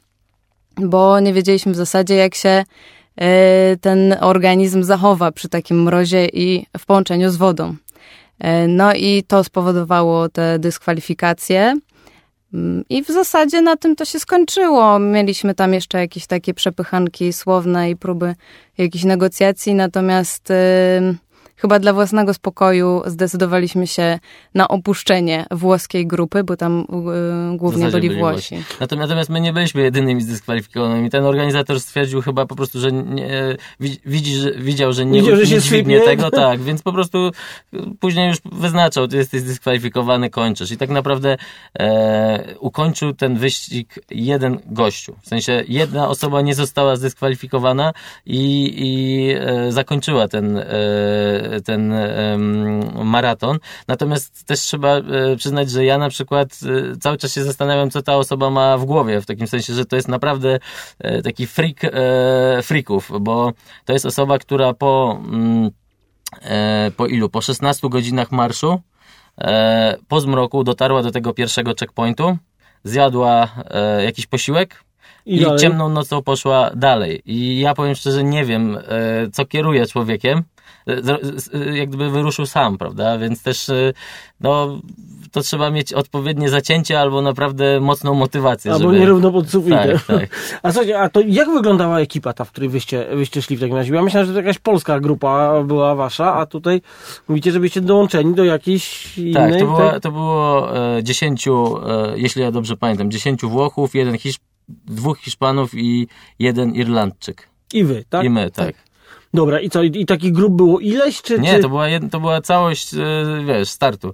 bo 0.78 1.20
nie 1.20 1.34
wiedzieliśmy 1.34 1.72
w 1.72 1.76
zasadzie, 1.76 2.16
jak 2.16 2.36
się 2.36 2.64
e, 3.18 3.78
ten 3.82 4.16
organizm 4.22 4.84
zachowa 4.84 5.32
przy 5.32 5.50
takim 5.50 5.84
mrozie 5.84 6.28
i 6.28 6.66
w 6.78 6.86
połączeniu 6.86 7.30
z 7.32 7.36
wodą. 7.36 7.76
E, 8.40 8.68
No 8.68 8.94
i 8.94 9.24
to 9.28 9.44
spowodowało 9.44 10.30
te 10.30 10.60
dyskwalifikacje. 10.60 11.74
Mm, 12.54 12.84
I 12.90 13.04
w 13.04 13.08
zasadzie 13.08 13.62
na 13.62 13.78
tym 13.78 13.96
to 13.96 14.06
się 14.06 14.20
skończyło. 14.20 15.00
Mieliśmy 15.00 15.56
tam 15.56 15.74
jeszcze 15.74 16.00
jakieś 16.00 16.28
takie 16.28 16.54
przepychanki 16.54 17.34
słowne 17.34 17.90
i 17.90 17.96
próby 17.96 18.36
jakichś 18.78 19.04
negocjacji, 19.04 19.74
natomiast 19.74 20.54
chyba 21.56 21.80
dla 21.80 21.94
własnego 21.94 22.34
spokoju 22.34 23.02
zdecydowaliśmy 23.06 23.88
się 23.88 24.20
na 24.54 24.68
opuszczenie 24.68 25.46
włoskiej 25.52 26.08
grupy, 26.08 26.44
bo 26.44 26.58
tam 26.58 26.86
y, 27.54 27.58
głównie 27.58 27.88
byli, 27.88 28.10
byli 28.10 28.20
Włosi. 28.20 28.56
Włosi. 28.56 28.76
Natomiast 28.80 29.30
my 29.30 29.42
nie 29.42 29.54
byliśmy 29.54 29.82
jedynymi 29.82 30.22
zdyskwalifikowanymi. 30.22 31.10
Ten 31.10 31.26
organizator 31.26 31.80
stwierdził 31.80 32.22
chyba 32.22 32.46
po 32.46 32.56
prostu, 32.56 32.80
że 32.80 32.92
nie, 32.92 33.58
widzi, 34.06 34.36
że, 34.36 34.52
widział, 34.52 34.94
że 34.94 35.06
nie, 35.06 35.22
widział, 35.22 35.36
że 35.36 35.48
się 35.48 35.62
dźwignie 35.62 36.02
tego, 36.02 36.32
tak, 36.32 36.62
więc 36.62 36.82
po 36.82 36.94
prostu 36.94 37.32
później 38.00 38.28
już 38.28 38.38
wyznaczał, 38.46 39.08
ty 39.08 39.18
jesteś 39.18 39.42
zdyskwalifikowany, 39.42 40.30
kończysz. 40.30 40.72
I 40.72 40.78
tak 40.78 40.90
naprawdę 40.90 41.38
e, 41.80 42.56
ukończył 42.60 43.14
ten 43.14 43.36
wyścig 43.36 44.00
jeden 44.12 44.60
gościu. 44.66 45.16
W 45.22 45.28
sensie 45.28 45.64
jedna 45.68 46.10
osoba 46.10 46.42
nie 46.42 46.56
została 46.56 46.96
zdyskwalifikowana 46.96 47.94
i, 48.26 48.74
i 48.78 49.32
e, 49.34 49.72
zakończyła 49.72 50.28
ten, 50.28 50.58
e, 50.58 50.66
ten 51.66 51.94
maraton. 53.04 53.60
Natomiast 53.88 54.46
też 54.46 54.60
trzeba 54.60 54.98
e, 54.98 55.36
przyznać, 55.36 55.70
że 55.70 55.86
ja 55.86 55.98
na 55.98 56.10
przykład 56.10 56.60
e, 56.94 56.98
cały 56.98 57.18
czas 57.18 57.34
się 57.34 57.44
zastanawiam, 57.44 57.90
co 57.90 58.02
ta 58.02 58.18
osoba 58.18 58.50
ma 58.50 58.78
w 58.78 58.86
głowie, 58.86 59.22
w 59.22 59.26
takim 59.26 59.48
sensie, 59.48 59.74
że 59.74 59.86
to 59.86 59.96
jest 59.96 60.08
naprawdę 60.08 60.60
e, 61.00 61.22
taki 61.22 61.48
freak 61.48 61.76
freaków, 62.64 63.12
bo 63.22 63.54
to 63.86 63.94
jest 63.94 64.06
osoba, 64.06 64.40
która 64.40 64.74
po, 64.74 65.22
mm, 65.28 65.72
po 66.98 67.08
ilu? 67.08 67.30
Po 67.30 67.42
16 67.42 67.90
godzinach 67.90 68.32
marszu 68.32 68.82
po 70.08 70.22
zmroku 70.22 70.64
dotarła 70.64 71.04
do 71.04 71.12
tego 71.12 71.34
pierwszego 71.34 71.74
checkpointu, 71.80 72.38
zjadła 72.84 73.50
jakiś 74.06 74.28
posiłek, 74.28 74.84
i, 75.26 75.42
I 75.42 75.46
ciemną 75.60 75.90
nocą 75.90 76.22
poszła 76.22 76.72
dalej. 76.76 77.22
I 77.26 77.60
ja 77.60 77.74
powiem 77.74 77.96
szczerze, 77.96 78.24
nie 78.24 78.46
wiem, 78.46 78.78
co 79.34 79.46
kieruje 79.46 79.86
człowiekiem, 79.86 80.44
jak 81.74 81.90
gdyby 81.90 82.10
wyruszył 82.10 82.46
sam, 82.46 82.78
prawda? 82.78 83.18
Więc 83.18 83.44
też 83.44 83.72
no, 84.42 84.80
to 85.32 85.42
trzeba 85.42 85.70
mieć 85.70 85.94
odpowiednie 85.94 86.50
zacięcie 86.50 87.00
albo 87.00 87.22
naprawdę 87.22 87.80
mocną 87.80 88.14
motywację. 88.14 88.72
Albo 88.72 88.88
żeby... 88.88 89.00
nierówno 89.00 89.32
pod 89.32 89.50
sufitem. 89.50 89.98
Tak, 89.98 90.06
tak. 90.06 90.30
A 90.64 90.72
słuchajcie, 90.72 91.00
a 91.00 91.10
to 91.10 91.22
jak 91.28 91.50
wyglądała 91.50 92.00
ekipa 92.00 92.34
ta, 92.34 92.46
w 92.46 92.52
której 92.52 92.70
wyście, 92.70 93.06
wyście 93.16 93.42
szli 93.42 93.58
w 93.58 93.60
takim 93.60 93.76
razie? 93.76 93.96
Ja 93.96 94.02
myślałem, 94.02 94.28
że 94.28 94.34
to 94.34 94.40
jakaś 94.40 94.60
polska 94.60 95.00
grupa 95.00 95.64
była 95.64 95.96
wasza, 95.96 96.34
a 96.34 96.46
tutaj 96.46 96.82
mówicie, 97.28 97.52
że 97.52 97.60
byście 97.60 97.82
dołączeni 97.82 98.34
do 98.34 98.44
jakiejś 98.44 99.18
innej... 99.18 99.34
Tak, 99.34 99.60
to, 99.60 99.66
była, 99.66 100.00
to 100.00 100.12
było 100.12 100.78
e, 100.98 101.04
dziesięciu, 101.04 101.78
e, 101.78 102.14
jeśli 102.16 102.42
ja 102.42 102.52
dobrze 102.52 102.78
pamiętam, 102.78 103.12
dziesięciu 103.12 103.50
Włochów, 103.50 103.96
jeden 103.96 104.18
Hiszp 104.18 104.42
dwóch 104.68 105.20
Hiszpanów 105.20 105.74
i 105.74 106.08
jeden 106.40 106.76
Irlandczyk. 106.76 107.50
I 107.74 107.84
wy, 107.84 108.04
tak? 108.10 108.26
I 108.26 108.30
my, 108.30 108.52
tak. 108.52 108.66
tak. 108.66 108.85
Dobra, 109.36 109.60
i 109.60 109.70
co, 109.70 109.84
i 109.84 110.06
takich 110.06 110.32
grup 110.32 110.54
było 110.54 110.80
ileś, 110.80 111.22
czy... 111.22 111.40
Nie, 111.40 111.56
czy... 111.56 111.62
To, 111.62 111.70
była 111.70 111.88
jed... 111.88 112.12
to 112.12 112.20
była 112.20 112.42
całość, 112.42 112.94
e, 112.94 112.98
wiesz, 113.46 113.70
startu. 113.70 114.14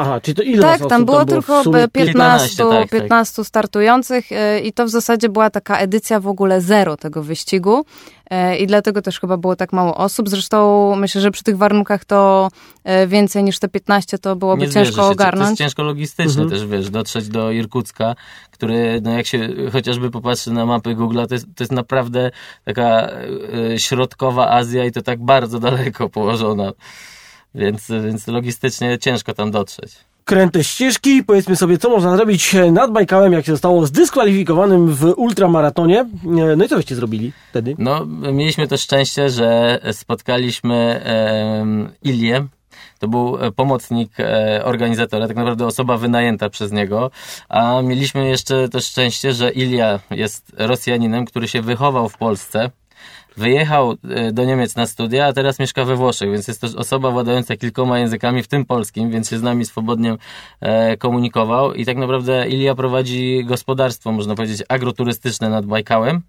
Aha, 0.00 0.20
czyli 0.20 0.34
to 0.34 0.42
ile 0.42 0.62
Tak, 0.62 0.88
tam 0.88 1.04
było, 1.04 1.24
było 1.24 1.40
tylko 1.42 1.64
15, 1.64 1.90
15, 1.92 2.64
tak, 2.70 2.90
15 2.90 3.36
tak. 3.36 3.46
startujących 3.46 4.32
e, 4.32 4.60
i 4.60 4.72
to 4.72 4.86
w 4.86 4.88
zasadzie 4.88 5.28
była 5.28 5.50
taka 5.50 5.78
edycja 5.78 6.20
w 6.20 6.26
ogóle 6.26 6.60
zero 6.60 6.96
tego 6.96 7.22
wyścigu. 7.22 7.84
E, 8.30 8.56
I 8.56 8.66
dlatego 8.66 9.02
też 9.02 9.20
chyba 9.20 9.36
było 9.36 9.56
tak 9.56 9.72
mało 9.72 9.96
osób. 9.96 10.28
Zresztą 10.28 10.92
myślę, 10.96 11.20
że 11.20 11.30
przy 11.30 11.42
tych 11.42 11.56
warunkach 11.56 12.04
to 12.04 12.48
e, 12.84 13.06
więcej 13.06 13.44
niż 13.44 13.58
te 13.58 13.68
15 13.68 14.18
to 14.18 14.36
byłoby 14.36 14.66
Nie 14.66 14.72
ciężko 14.72 15.02
się. 15.02 15.08
ogarnąć. 15.08 15.46
To 15.46 15.50
jest 15.50 15.58
ciężko 15.58 15.82
logistycznie 15.82 16.42
mhm. 16.42 16.50
też, 16.50 16.66
wiesz, 16.66 16.90
dotrzeć 16.90 17.28
do 17.28 17.50
Irkucka, 17.50 18.14
który, 18.50 19.00
no 19.02 19.10
jak 19.10 19.26
się 19.26 19.48
chociażby 19.72 20.10
popatrzy 20.10 20.52
na 20.52 20.66
mapy 20.66 20.94
Google, 20.94 21.18
to 21.28 21.34
jest, 21.34 21.46
to 21.56 21.64
jest 21.64 21.72
naprawdę 21.72 22.30
taka 22.64 23.08
środkowa 23.76 24.50
Azja 24.50 24.84
i 24.84 24.92
to 24.92 25.02
tak 25.02 25.24
bardzo 25.24 25.58
daleko 25.60 26.08
położona. 26.08 26.72
Więc, 27.54 27.88
więc 28.04 28.26
logistycznie 28.26 28.98
ciężko 28.98 29.34
tam 29.34 29.50
dotrzeć. 29.50 29.96
Kręte 30.24 30.64
ścieżki, 30.64 31.24
powiedzmy 31.24 31.56
sobie, 31.56 31.78
co 31.78 31.90
można 31.90 32.16
zrobić 32.16 32.56
nad 32.72 32.92
Bajkałem, 32.92 33.32
jak 33.32 33.46
się 33.46 33.52
zostało 33.52 33.86
zdyskwalifikowanym 33.86 34.94
w 34.94 35.04
ultramaratonie. 35.04 36.06
No 36.56 36.64
i 36.64 36.68
co 36.68 36.76
byście 36.76 36.94
zrobili 36.94 37.32
wtedy? 37.50 37.74
No, 37.78 38.06
mieliśmy 38.32 38.68
to 38.68 38.76
szczęście, 38.76 39.30
że 39.30 39.78
spotkaliśmy 39.92 40.76
e, 41.04 41.64
Ilię, 42.02 42.46
to 42.98 43.08
był 43.08 43.38
pomocnik 43.56 44.20
e, 44.20 44.64
organizatora, 44.64 45.28
tak 45.28 45.36
naprawdę 45.36 45.66
osoba 45.66 45.96
wynajęta 45.96 46.50
przez 46.50 46.72
niego, 46.72 47.10
a 47.48 47.82
mieliśmy 47.82 48.28
jeszcze 48.28 48.68
to 48.68 48.80
szczęście, 48.80 49.32
że 49.32 49.50
Ilia 49.50 50.00
jest 50.10 50.52
Rosjaninem, 50.56 51.24
który 51.24 51.48
się 51.48 51.62
wychował 51.62 52.08
w 52.08 52.16
Polsce, 52.16 52.70
Wyjechał 53.40 53.96
e, 54.10 54.32
do 54.32 54.44
Niemiec 54.44 54.76
na 54.76 54.86
studia, 54.86 55.26
a 55.26 55.32
teraz 55.32 55.58
mieszka 55.58 55.84
we 55.84 55.96
Włoszech, 55.96 56.30
więc 56.30 56.48
jest 56.48 56.60
to 56.60 56.66
osoba 56.76 57.10
władająca 57.10 57.56
kilkoma 57.56 57.98
językami, 57.98 58.42
w 58.42 58.48
tym 58.48 58.64
polskim, 58.64 59.10
więc 59.10 59.30
się 59.30 59.38
z 59.38 59.42
nami 59.42 59.64
swobodnie 59.64 60.16
e, 60.60 60.96
komunikował. 60.96 61.74
I 61.74 61.84
tak 61.84 61.96
naprawdę 61.96 62.48
Ilia 62.48 62.74
prowadzi 62.74 63.44
gospodarstwo, 63.44 64.12
można 64.12 64.34
powiedzieć, 64.34 64.62
agroturystyczne 64.68 65.48
nad 65.48 65.66
Bajkałem 65.66 66.22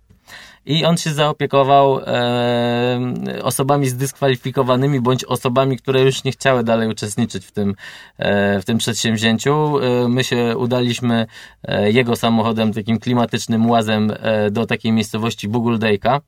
i 0.66 0.86
on 0.86 0.98
się 0.98 1.10
zaopiekował 1.10 2.00
e, 2.00 3.44
osobami 3.44 3.88
zdyskwalifikowanymi 3.88 5.02
bądź 5.02 5.26
osobami, 5.26 5.78
które 5.78 6.02
już 6.02 6.24
nie 6.24 6.32
chciały 6.32 6.64
dalej 6.64 6.90
uczestniczyć 6.90 7.46
w 7.46 7.52
tym, 7.52 7.76
e, 8.18 8.62
w 8.62 8.66
tym 8.66 8.78
przedsięwzięciu. 8.78 9.80
E, 9.80 10.08
my 10.08 10.24
się 10.24 10.58
udaliśmy 10.58 11.26
e, 11.64 11.92
jego 11.92 12.16
samochodem, 12.16 12.74
takim 12.74 13.00
klimatycznym 13.00 13.70
łazem 13.70 14.14
e, 14.20 14.52
do 14.52 14.66
takiej 14.66 14.92
miejscowości 14.92 15.48
Buguldejka, 15.48 16.22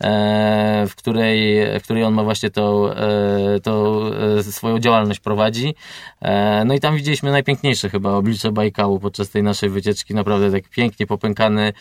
e, 0.00 0.86
w, 0.88 0.94
której, 0.94 1.66
w 1.80 1.82
której 1.82 2.04
on 2.04 2.14
ma 2.14 2.24
właśnie 2.24 2.50
tą, 2.50 2.90
tą 3.62 4.00
swoją 4.42 4.78
działalność 4.78 5.20
prowadzi. 5.20 5.74
No 6.64 6.74
i 6.74 6.80
tam 6.80 6.96
widzieliśmy 6.96 7.30
najpiękniejsze 7.30 7.90
chyba 7.90 8.12
oblicze 8.12 8.52
Bajkału 8.52 9.00
podczas 9.00 9.30
tej 9.30 9.42
naszej 9.42 9.70
wycieczki. 9.70 10.14
Naprawdę 10.14 10.50
tak 10.50 10.68
pięknie 10.68 11.06
popękany 11.06 11.72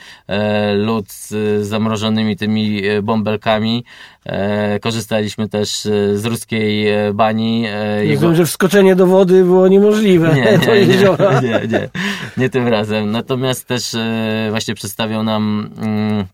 lód 0.74 1.12
z 1.12 1.66
zamrożonym 1.68 1.93
zamrożonymi 1.94 2.36
tymi 2.36 2.88
e, 2.88 3.02
bąbelkami. 3.02 3.84
E, 4.26 4.80
korzystaliśmy 4.80 5.50
też 5.50 5.86
e, 5.86 6.18
z 6.18 6.26
ruskiej 6.26 6.88
bani. 7.14 7.66
Jego... 8.04 8.36
że 8.36 8.46
wskoczenie 8.46 8.96
do 8.96 9.08
wody 9.08 9.44
było 9.44 9.68
niemożliwe. 9.68 10.36
Nie, 10.36 10.44
nie, 10.44 10.86
nie, 10.86 10.96
nie, 11.50 11.68
nie, 11.68 11.90
nie 12.38 12.50
tym 12.50 12.68
razem. 12.68 13.12
Natomiast 13.12 13.68
też 13.68 13.96
właśnie 14.50 14.76
przedstawiał 14.76 15.24
nam 15.24 15.70
mm, 15.82 16.26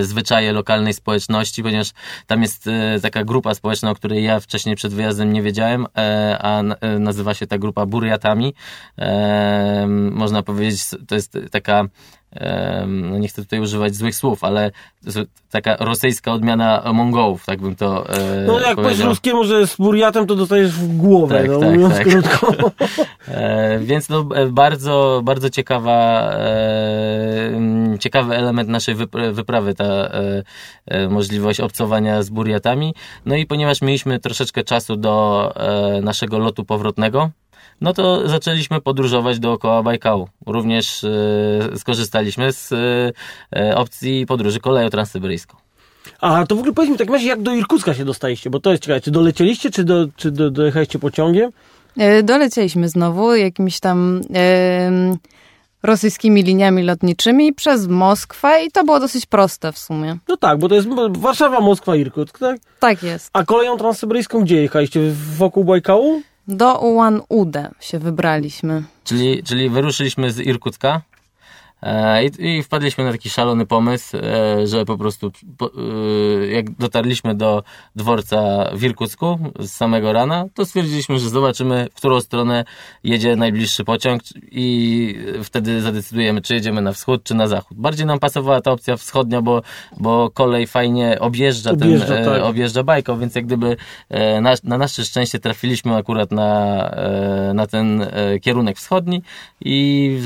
zwyczaje 0.00 0.52
lokalnej 0.52 0.94
społeczności, 0.94 1.62
ponieważ 1.62 1.90
tam 2.26 2.42
jest 2.42 2.68
taka 3.02 3.24
grupa 3.24 3.54
społeczna, 3.54 3.90
o 3.90 3.94
której 3.94 4.24
ja 4.24 4.40
wcześniej 4.40 4.76
przed 4.76 4.94
wyjazdem 4.94 5.32
nie 5.32 5.42
wiedziałem, 5.42 5.86
a 6.38 6.62
nazywa 6.98 7.34
się 7.34 7.46
ta 7.46 7.58
grupa 7.58 7.86
Burjatami. 7.86 8.54
Można 10.10 10.42
powiedzieć, 10.42 10.82
to 11.08 11.14
jest 11.14 11.38
taka 11.50 11.84
no 12.86 13.18
nie 13.18 13.28
chcę 13.28 13.42
tutaj 13.42 13.60
używać 13.60 13.94
złych 13.94 14.16
słów, 14.16 14.44
ale 14.44 14.70
taka 15.50 15.76
rosyjska 15.76 16.32
odmiana 16.32 16.92
Mongołów, 16.94 17.46
tak 17.46 17.60
bym 17.60 17.76
to 17.76 18.10
e, 18.10 18.44
No 18.46 18.60
jak 18.60 18.76
powiesz 18.76 18.98
ruskiemu, 18.98 19.44
że 19.44 19.66
z 19.66 19.76
Burjatem, 19.76 20.26
to 20.26 20.34
dostajesz 20.34 20.70
w 20.70 20.96
głowę, 20.96 21.38
tak, 21.38 21.50
no, 21.50 21.60
tak, 21.60 21.74
mówiąc 21.74 21.94
tak. 21.94 22.08
krótko. 22.08 22.72
e, 23.28 23.78
więc 23.78 24.08
no, 24.08 24.26
e, 24.34 24.46
bardzo, 24.46 25.20
bardzo 25.24 25.50
ciekawa 25.50 26.30
e, 26.32 27.96
ciekawy 28.00 28.36
element 28.36 28.68
naszej 28.68 28.94
wyprawy, 29.32 29.74
ta 29.74 29.84
e, 29.84 30.42
e, 30.86 31.08
możliwość 31.08 31.60
obcowania 31.60 32.22
z 32.22 32.30
Burjatami. 32.30 32.94
No 33.26 33.36
i 33.36 33.46
ponieważ 33.46 33.82
mieliśmy 33.82 34.18
troszeczkę 34.18 34.64
czasu 34.64 34.96
do 34.96 35.54
naszego 36.02 36.38
lotu 36.38 36.64
powrotnego, 36.64 37.30
no 37.80 37.92
to 37.92 38.28
zaczęliśmy 38.28 38.80
podróżować 38.80 39.38
dookoła 39.38 39.82
Bajkału. 39.82 40.28
Również 40.46 41.04
e, 41.04 41.78
skorzystaliśmy 41.78 42.52
z 42.52 42.72
e, 43.52 43.76
opcji 43.76 44.26
podróży 44.26 44.60
koleją 44.60 44.90
transsyberyjską. 44.90 45.56
A 46.20 46.46
to 46.46 46.56
w 46.56 46.58
ogóle 46.58 46.74
powiedz 46.74 46.90
mi, 46.90 46.98
tak 46.98 47.10
razie 47.10 47.28
jak 47.28 47.42
do 47.42 47.54
Irkucka 47.54 47.94
się 47.94 48.04
dostaliście, 48.04 48.50
bo 48.50 48.60
to 48.60 48.70
jest 48.70 48.82
ciekawe, 48.82 49.00
czy 49.00 49.10
dolecieliście, 49.10 49.70
czy, 49.70 49.84
do, 49.84 50.06
czy 50.16 50.30
do, 50.30 50.50
dojechaliście 50.50 50.98
pociągiem? 50.98 51.50
Dolecieliśmy 52.22 52.88
znowu 52.88 53.34
jakimiś 53.34 53.80
tam 53.80 54.20
rosyjskimi 55.86 56.42
liniami 56.42 56.82
lotniczymi 56.82 57.52
przez 57.52 57.86
Moskwę 57.86 58.64
i 58.64 58.70
to 58.70 58.84
było 58.84 59.00
dosyć 59.00 59.26
proste 59.26 59.72
w 59.72 59.78
sumie. 59.78 60.16
No 60.28 60.36
tak, 60.36 60.58
bo 60.58 60.68
to 60.68 60.74
jest 60.74 60.88
Warszawa, 61.10 61.60
Moskwa, 61.60 61.96
Irkutsk, 61.96 62.38
tak? 62.38 62.60
Tak 62.80 63.02
jest. 63.02 63.30
A 63.32 63.44
koleją 63.44 63.76
transsyberyjską 63.76 64.40
gdzie 64.40 64.62
jechaliście? 64.62 65.00
Wokół 65.36 65.64
Bajkału? 65.64 66.22
Do 66.48 66.78
Ulan 66.78 67.20
Ude 67.28 67.70
się 67.80 67.98
wybraliśmy. 67.98 68.82
Czyli, 69.04 69.42
czyli 69.42 69.70
wyruszyliśmy 69.70 70.30
z 70.30 70.40
Irkucka, 70.40 71.02
I, 72.22 72.58
I 72.58 72.62
wpadliśmy 72.62 73.04
na 73.04 73.12
taki 73.12 73.30
szalony 73.30 73.66
pomysł, 73.66 74.16
e, 74.16 74.66
że 74.66 74.84
po 74.84 74.98
prostu 74.98 75.32
e, 75.60 76.46
jak 76.46 76.70
dotarliśmy 76.70 77.34
do 77.34 77.62
dworca 77.96 78.70
w 78.74 78.84
Irkucku 78.84 79.38
z 79.58 79.70
samego 79.70 80.12
rana, 80.12 80.44
to 80.54 80.66
stwierdziliśmy, 80.66 81.18
że 81.18 81.28
zobaczymy, 81.28 81.88
w 81.92 81.96
którą 81.96 82.20
stronę 82.20 82.64
jedzie 83.04 83.36
najbliższy 83.36 83.84
pociąg 83.84 84.22
i 84.50 85.18
wtedy 85.42 85.80
zadecydujemy, 85.80 86.42
czy 86.42 86.54
jedziemy 86.54 86.80
na 86.80 86.92
wschód, 86.92 87.22
czy 87.24 87.34
na 87.34 87.46
zachód. 87.46 87.78
Bardziej 87.78 88.06
nam 88.06 88.18
pasowała 88.18 88.60
ta 88.60 88.72
opcja 88.72 88.96
wschodnia, 88.96 89.42
bo, 89.42 89.62
bo 89.96 90.30
kolej 90.30 90.66
fajnie 90.66 91.20
objeżdża, 91.20 91.70
Objeżdża, 91.70 92.06
ten, 92.06 92.24
tak. 92.24 92.42
objeżdża 92.42 92.82
bajką, 92.82 93.18
więc 93.18 93.34
jak 93.34 93.46
gdyby 93.46 93.76
na, 94.42 94.54
na 94.64 94.78
nasze 94.78 95.04
szczęście 95.04 95.38
trafiliśmy 95.38 95.96
akurat 95.96 96.30
na, 96.30 96.90
na 97.54 97.66
ten 97.66 98.06
kierunek 98.42 98.76
wschodni 98.76 99.22
i 99.60 100.18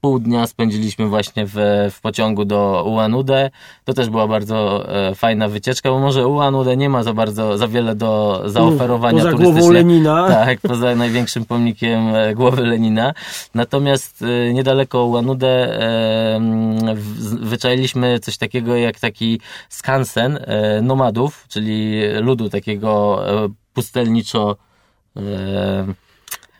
pół 0.00 0.18
dnia 0.18 0.46
spędziliśmy 0.46 0.89
właśnie 0.98 1.46
w, 1.46 1.54
w 1.90 2.00
pociągu 2.00 2.44
do 2.44 2.84
Ulan-Ude. 2.86 3.50
To 3.84 3.92
też 3.94 4.08
była 4.08 4.28
bardzo 4.28 4.88
e, 5.08 5.14
fajna 5.14 5.48
wycieczka, 5.48 5.90
bo 5.90 5.98
może 5.98 6.28
Ulan-Ude 6.28 6.76
nie 6.76 6.88
ma 6.88 7.02
za 7.02 7.12
bardzo, 7.14 7.58
za 7.58 7.68
wiele 7.68 7.94
do 7.94 8.42
zaoferowania 8.46 9.18
Poza 9.18 9.30
turystycznie. 9.30 9.60
głową 9.60 9.72
Lenina. 9.74 10.28
Tak, 10.40 10.60
poza 10.60 10.94
największym 10.94 11.44
pomnikiem 11.44 12.14
e, 12.14 12.34
głowy 12.34 12.62
Lenina. 12.62 13.14
Natomiast 13.54 14.22
e, 14.22 14.52
niedaleko 14.52 15.04
Ulan-Ude 15.04 15.80
e, 15.82 16.40
wyczailiśmy 17.40 18.20
coś 18.20 18.36
takiego 18.36 18.76
jak 18.76 19.00
taki 19.00 19.40
skansen 19.68 20.38
e, 20.40 20.82
nomadów, 20.82 21.44
czyli 21.48 22.02
ludu 22.20 22.48
takiego 22.48 23.22
e, 23.44 23.48
pustelniczo 23.74 24.56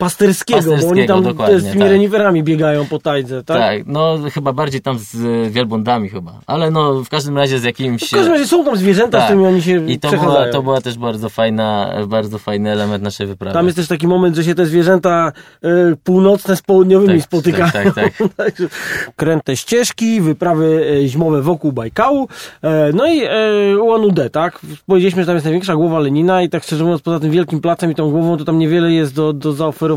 e, 0.00 0.04
Pasterskiego, 0.04 0.60
bo 0.62 0.70
oni 0.70 0.80
Pasterskiego, 0.80 1.14
tam 1.14 1.22
dokładnie, 1.22 1.60
z 1.60 1.64
tymi 1.64 1.80
tak. 1.80 1.90
reniferami 1.90 2.42
biegają 2.42 2.86
po 2.86 2.98
tajdze, 2.98 3.44
tak? 3.44 3.56
Tak? 3.56 3.82
no 3.86 4.18
chyba 4.34 4.52
bardziej 4.52 4.80
tam 4.80 4.98
z 4.98 5.16
wielbłądami 5.52 6.08
chyba, 6.08 6.40
ale 6.46 6.70
no 6.70 7.04
w 7.04 7.08
każdym 7.08 7.38
razie 7.38 7.58
z 7.58 7.64
jakimś... 7.64 8.08
W 8.08 8.10
każdym 8.10 8.32
razie 8.32 8.46
są 8.46 8.64
tam 8.64 8.76
zwierzęta, 8.76 9.18
z 9.18 9.20
Tak. 9.20 9.24
którymi 9.24 9.46
oni 9.46 9.62
się 9.62 9.90
I 9.90 9.98
to 9.98 10.10
była, 10.10 10.48
to 10.48 10.62
była 10.62 10.80
też 10.80 10.98
bardzo 10.98 11.28
fajna, 11.28 11.94
bardzo 12.08 12.38
fajny 12.38 12.70
element 12.70 13.02
naszej 13.04 13.26
wyprawy. 13.26 13.54
Tam 13.54 13.66
jest 13.66 13.76
też 13.76 13.88
taki 13.88 14.06
moment, 14.06 14.36
że 14.36 14.44
się 14.44 14.54
te 14.54 14.66
zwierzęta 14.66 15.32
e, 15.62 15.68
północne 16.04 16.56
z 16.56 16.62
południowymi 16.62 17.14
Tak, 17.14 17.22
spotykają. 17.22 17.72
tak, 17.72 17.94
tak, 17.94 18.12
Także 18.36 18.68
Kręte 19.16 19.56
ścieżki, 19.56 20.20
wyprawy 20.20 20.86
e, 21.04 21.08
zimowe 21.08 21.42
wokół 21.42 21.72
Bajkału. 21.72 22.28
E, 22.62 22.90
no 22.94 23.06
i 23.06 23.22
e, 23.24 24.30
tak? 24.32 24.60
Powiedzieliśmy, 24.86 25.22
że 25.22 25.26
tam 25.26 25.34
jest 25.36 25.44
największa 25.44 25.76
głowa 25.76 25.98
Lenina 25.98 26.42
i 26.42 26.48
tak 26.48 26.62
szczerze 26.62 26.84
mówiąc, 26.84 27.02
poza 27.02 27.20
tym 27.20 27.30
wielkim 27.30 27.60
placem 27.60 27.90
i 27.90 27.94
tą 27.94 28.10
głową, 28.10 28.36
to 28.36 28.44
tam 28.44 28.58
niewiele 28.58 28.92
jest 28.92 29.14
do, 29.14 29.32
do 29.32 29.52
zaoferowania. 29.52 29.89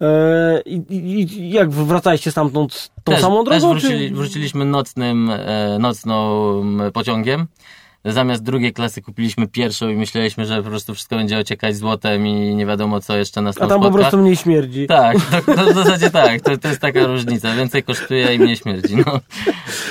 E, 0.00 0.60
i, 0.60 0.82
i, 0.90 1.50
jak 1.50 1.70
wracaliście 1.70 2.30
stamtąd 2.30 2.90
tą 3.04 3.12
Też, 3.12 3.20
samą 3.20 3.44
też 3.44 3.62
drogą? 3.62 3.78
wrócili, 3.78 4.08
czy... 4.08 4.14
wróciliśmy 4.14 4.64
nocnym, 4.64 5.30
e, 5.30 5.78
nocną 5.78 6.62
pociągiem. 6.92 7.46
Zamiast 8.04 8.42
drugiej 8.42 8.72
klasy 8.72 9.02
kupiliśmy 9.02 9.46
pierwszą 9.48 9.88
i 9.88 9.96
myśleliśmy, 9.96 10.46
że 10.46 10.62
po 10.62 10.68
prostu 10.70 10.94
wszystko 10.94 11.16
będzie 11.16 11.38
ociekać 11.38 11.76
złotem 11.76 12.26
i 12.26 12.54
nie 12.54 12.66
wiadomo 12.66 13.00
co 13.00 13.16
jeszcze 13.16 13.42
nas 13.42 13.56
A 13.56 13.60
tam 13.60 13.68
tam 13.68 13.78
po 13.80 13.84
spotka. 13.86 14.00
prostu 14.00 14.18
mniej 14.18 14.36
śmierdzi. 14.36 14.86
Tak, 14.86 15.16
to, 15.46 15.54
to 15.54 15.72
w 15.72 15.74
zasadzie 15.74 16.10
tak, 16.10 16.40
to, 16.40 16.58
to 16.58 16.68
jest 16.68 16.80
taka 16.80 17.06
różnica. 17.06 17.54
Więcej 17.54 17.82
kosztuje 17.82 18.34
i 18.34 18.38
mniej 18.38 18.56
śmierdzi. 18.56 18.96
No. 18.96 19.20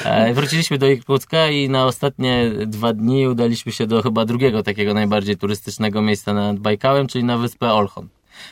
E, 0.06 0.34
Wróciliśmy 0.34 0.78
do 0.78 0.88
Irkucka 0.88 1.48
i 1.48 1.70
na 1.70 1.86
ostatnie 1.86 2.52
dwa 2.68 2.94
dni 2.94 3.28
udaliśmy 3.28 3.72
się 3.72 3.88
do 3.88 4.02
chyba 4.02 4.26
drugiego 4.26 4.64
takiego 4.64 4.94
najbardziej 4.94 5.38
turystycznego 5.38 6.02
miejsca 6.02 6.34
nad 6.34 6.60
Bajkałem, 6.60 7.08
czyli 7.08 7.24
na 7.24 7.38
wyspę 7.38 7.74
Olchon. 7.74 8.08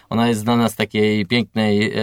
Ona 0.09 0.27
jest 0.27 0.39
znana 0.39 0.69
z 0.69 0.75
takiej 0.75 1.25
pięknej 1.25 1.93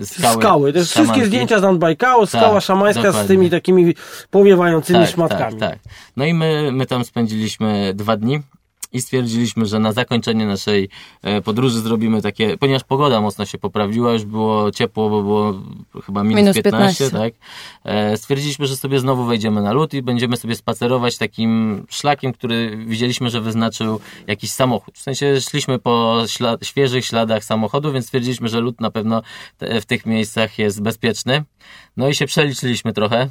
e, 0.00 0.06
skały. 0.06 0.42
Skały. 0.42 0.72
To 0.72 0.78
jest 0.78 0.90
wszystkie 0.90 1.26
zdjęcia 1.26 1.60
z 1.60 1.64
Anbajkału, 1.64 2.26
skała 2.26 2.54
Tak, 2.54 2.62
szamańska 2.62 3.02
z 3.02 3.04
dokładnie. 3.04 3.28
tymi 3.28 3.50
takimi 3.50 3.94
powiewającymi 4.30 4.98
tak, 5.00 5.10
szmatkami. 5.10 5.58
Tak, 5.58 5.70
tak. 5.70 5.78
No 6.16 6.24
i 6.24 6.34
my, 6.34 6.70
my 6.72 6.86
tam 6.86 7.04
spędziliśmy 7.04 7.92
dwa 7.94 8.16
dni 8.16 8.40
i 8.92 9.00
stwierdziliśmy, 9.00 9.66
że 9.66 9.78
na 9.78 9.92
zakończenie 9.92 10.46
naszej 10.46 10.88
e, 11.22 11.42
podróży 11.42 11.80
zrobimy 11.80 12.22
takie, 12.22 12.56
ponieważ 12.58 12.84
pogoda 12.84 13.20
mocno 13.20 13.46
się 13.46 13.58
poprawiła, 13.58 14.12
już 14.12 14.24
było 14.24 14.70
ciepło, 14.70 15.10
bo 15.10 15.22
było 15.22 15.54
chyba 16.06 16.22
minus, 16.24 16.40
Minus 16.40 16.54
15, 16.54 17.04
15. 17.04 17.10
tak? 17.10 17.32
E, 17.84 18.16
stwierdziliśmy, 18.16 18.66
że 18.66 18.76
sobie 18.76 19.00
znowu 19.00 19.24
wejdziemy 19.24 19.62
na 19.62 19.72
lód 19.72 19.94
i 19.94 20.02
będziemy 20.02 20.36
sobie 20.36 20.54
spacerować 20.54 21.18
takim 21.18 21.82
szlakiem, 21.90 22.32
który 22.32 22.76
widzieliśmy, 22.86 23.30
że 23.30 23.40
wyznaczył 23.40 24.00
jakiś 24.26 24.50
samochód. 24.50 24.98
W 24.98 25.02
sensie 25.02 25.40
szliśmy 25.40 25.78
po 25.78 26.22
świeżych 26.62 27.04
śladach 27.04 27.44
samochodu, 27.44 27.92
więc 27.92 28.06
stwierdziliśmy, 28.06 28.48
że 28.48 28.60
lód 28.60 28.80
na 28.80 28.90
pewno 28.90 29.22
w 29.60 29.84
tych 29.84 30.06
miejscach 30.06 30.58
jest 30.58 30.82
bezpieczny. 30.82 31.44
No 31.96 32.08
i 32.08 32.14
się 32.14 32.26
przeliczyliśmy 32.26 32.92
trochę 32.92 33.28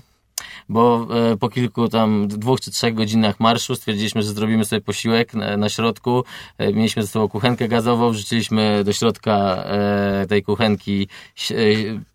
bo 0.69 1.08
e, 1.31 1.38
po 1.38 1.50
kilku 1.50 1.88
tam 1.89 2.27
dwóch 2.27 2.62
czy 2.62 2.72
trzech 2.72 2.93
godzinach 2.96 3.39
marszu 3.39 3.75
stwierdziliśmy, 3.75 4.24
że 4.24 4.34
zrobimy 4.34 4.65
sobie 4.65 4.81
posiłek 4.81 5.34
na, 5.34 5.58
na 5.58 5.69
środku. 5.69 6.24
E, 6.58 6.74
Mieliśmy 6.74 7.01
ze 7.03 7.08
sobą 7.08 7.27
kuchenkę 7.29 7.67
gazową, 7.67 8.12
wrzuciliśmy 8.12 8.84
do 8.84 8.93
środka 8.93 9.38
e, 9.63 10.25
tej 10.29 10.43
kuchenki 10.43 11.08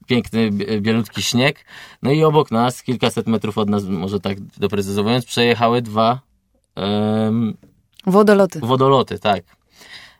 piękny, 0.07 0.51
bie- 0.51 0.81
bielutki 0.81 1.23
śnieg. 1.23 1.65
No 2.03 2.11
i 2.13 2.25
obok 2.25 2.51
nas, 2.51 2.83
kilkaset 2.83 3.27
metrów 3.27 3.59
od 3.59 3.69
nas, 3.71 3.85
może 3.85 4.21
tak 4.21 4.41
doprecyzowując, 4.41 5.25
przejechały 5.27 5.83
dwa 5.83 6.21
em, 6.77 7.55
Wodoloty. 8.07 8.61
wodoloty, 8.61 9.19
tak. 9.19 9.43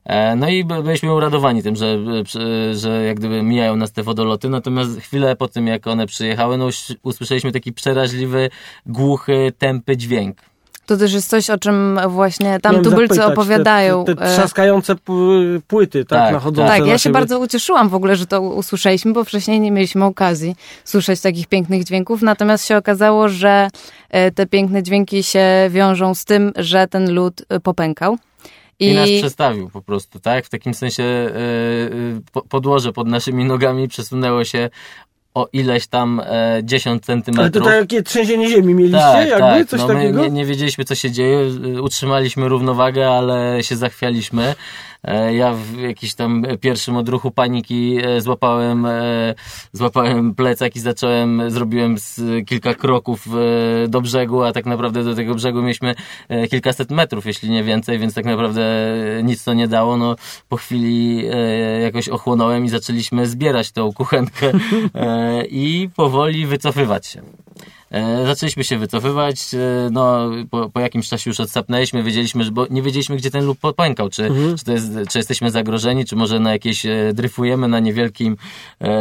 E, 0.05 0.37
No 0.37 0.49
i 0.49 0.65
by- 0.65 0.83
byliśmy 0.83 1.15
uradowani 1.15 1.63
tym, 1.63 1.77
że, 1.77 1.99
że- 2.27 2.75
że 2.75 3.05
jak 3.05 3.17
gdyby 3.17 3.43
mijają 3.43 3.77
nas 3.77 3.93
te 3.93 4.03
wodoloty, 4.03 4.49
natomiast 4.49 5.01
chwilę 5.01 5.37
po 5.37 5.49
tym, 5.49 5.67
jak 5.67 5.87
one 5.87 6.07
przyjechały, 6.07 6.59
no 6.59 6.69
usłyszeliśmy 7.03 7.53
taki 7.53 7.73
przeraźliwy, 7.73 8.51
głuchy, 8.87 9.53
tępy 9.59 9.97
dźwięk. 9.97 10.37
To 10.87 10.97
też 10.97 11.13
jest 11.13 11.29
coś, 11.29 11.51
o 11.51 11.59
czym 11.59 12.01
właśnie 12.09 12.61
tam 12.61 12.73
Miałem 12.73 12.85
tubylcy 12.85 13.15
zapytać, 13.15 13.33
opowiadają. 13.39 14.05
Te, 14.05 14.15
te 14.15 14.23
e, 14.25 14.37
trzaskające 14.37 14.95
płyty, 15.69 16.05
tak, 16.05 16.19
Tak, 16.21 16.33
nachodzące 16.33 16.71
Tak, 16.73 16.81
na 16.81 16.87
ja 16.87 16.99
się 16.99 17.11
bardzo 17.11 17.39
ucieszyłam 17.39 17.89
w 17.89 17.95
ogóle, 17.95 18.17
że 18.17 18.27
to 18.27 18.41
usłyszeliśmy, 18.41 19.13
bo 19.13 19.25
wcześniej 19.25 19.61
nie 19.61 19.71
mieliśmy 19.71 20.05
okazji 20.05 20.57
słyszeć 20.85 21.21
takich 21.21 21.47
pięknych 21.47 21.85
dźwięków. 21.85 22.23
Natomiast 22.23 22.67
się 22.67 22.77
okazało, 22.77 23.29
że 23.29 23.69
e, 24.11 24.31
te 24.31 24.47
piękne 24.47 24.83
dźwięki 24.83 25.23
się 25.23 25.47
wiążą 25.71 26.15
z 26.15 26.25
tym, 26.25 26.53
że 26.57 26.87
ten 26.89 27.13
lód 27.15 27.43
e, 27.49 27.61
popękał. 27.61 28.17
I, 28.81 28.95
nas 28.95 29.09
przestawił 29.19 29.71
po 29.71 29.83
prostu, 29.83 30.21
tak? 30.21 30.47
W 30.47 30.49
takim 30.51 30.75
sensie 30.75 31.31
po- 32.33 32.43
podłoże 32.43 32.93
pod 32.93 33.09
naszymi 33.09 33.45
nogami 33.45 33.89
przesunęło 33.89 34.45
się 34.45 34.71
o 35.35 35.49
ileś 35.53 35.87
tam 35.87 36.21
e, 36.25 36.61
10 36.65 36.93
Ale 36.93 37.01
centymetrów. 37.01 37.65
to 37.65 37.71
takie 37.71 38.03
trzęsienie 38.03 38.49
ziemi 38.49 38.75
mieliście? 38.75 38.99
Tak, 38.99 39.29
jakby? 39.29 39.41
tak. 39.41 39.69
Coś 39.69 39.81
no, 39.81 39.87
takiego? 39.87 40.23
Nie, 40.23 40.31
nie 40.31 40.45
wiedzieliśmy, 40.45 40.85
co 40.85 40.95
się 40.95 41.11
dzieje. 41.11 41.39
Utrzymaliśmy 41.83 42.49
równowagę, 42.49 43.11
ale 43.11 43.63
się 43.63 43.77
zachwialiśmy. 43.77 44.55
E, 45.05 45.35
Ja 45.35 45.55
w 45.55 45.79
jakimś 45.81 46.15
tam 46.15 46.43
pierwszym 46.61 46.97
odruchu 46.97 47.31
paniki 47.31 47.99
e, 48.05 48.21
złapałem, 48.21 48.87
e, 48.87 49.35
złapałem 49.73 50.35
plecak 50.35 50.77
i 50.77 50.81
zacząłem, 50.81 51.51
zrobiłem 51.51 51.97
kilka 52.47 52.75
kroków 52.75 53.27
do 53.89 54.01
brzegu, 54.01 54.43
a 54.43 54.53
tak 54.53 54.67
naprawdę 54.67 55.05
do 55.05 55.15
tego 55.15 55.35
brzegu 55.35 55.63
mieliśmy 55.63 55.95
kilkaset 56.51 56.91
metrów, 56.91 57.27
jeśli 57.27 57.51
nie 57.51 57.65
więcej, 57.65 57.99
więc 57.99 58.15
tak 58.15 58.25
naprawdę 58.25 58.65
nic 59.23 59.45
to 59.45 59.55
nie 59.55 59.69
dało. 59.69 59.97
No, 59.97 60.17
po 60.49 60.57
chwili 60.57 61.25
jakoś 61.83 62.09
ochłonąłem 62.09 62.65
i 62.65 62.69
zaczęliśmy 62.69 63.27
zbierać 63.27 63.73
tą 63.73 63.93
kuchenkę 63.93 64.53
i 65.49 65.89
powoli 65.97 66.47
wycofywać 66.47 67.07
się. 67.07 67.23
E, 67.95 68.27
Zaczęliśmy 68.27 68.65
się 68.65 68.79
wycofywać, 68.79 69.55
e, 69.55 69.89
no 69.91 70.31
po, 70.51 70.71
po 70.71 70.81
jakimś 70.81 71.09
czasie 71.09 71.31
już 71.31 71.41
odsapnęliśmy, 71.41 72.03
wiedzieliśmy, 72.03 72.45
że, 72.45 72.51
bo 72.51 72.67
nie 72.71 72.83
wiedzieliśmy, 72.83 73.17
gdzie 73.17 73.31
ten 73.31 73.45
lód 73.45 73.59
popękał, 73.59 74.09
czy, 74.09 74.31
czy, 74.59 74.65
to 74.65 74.73
jest, 74.73 74.93
czy 75.11 75.19
jesteśmy 75.19 75.51
zagrożeni, 75.51 76.05
czy 76.05 76.17
może 76.17 76.41
na 76.41 76.53
jakieś 76.53 76.87
e, 76.87 77.13
dryfujemy 77.13 77.69
na 77.69 77.81
niewielkim 77.81 78.37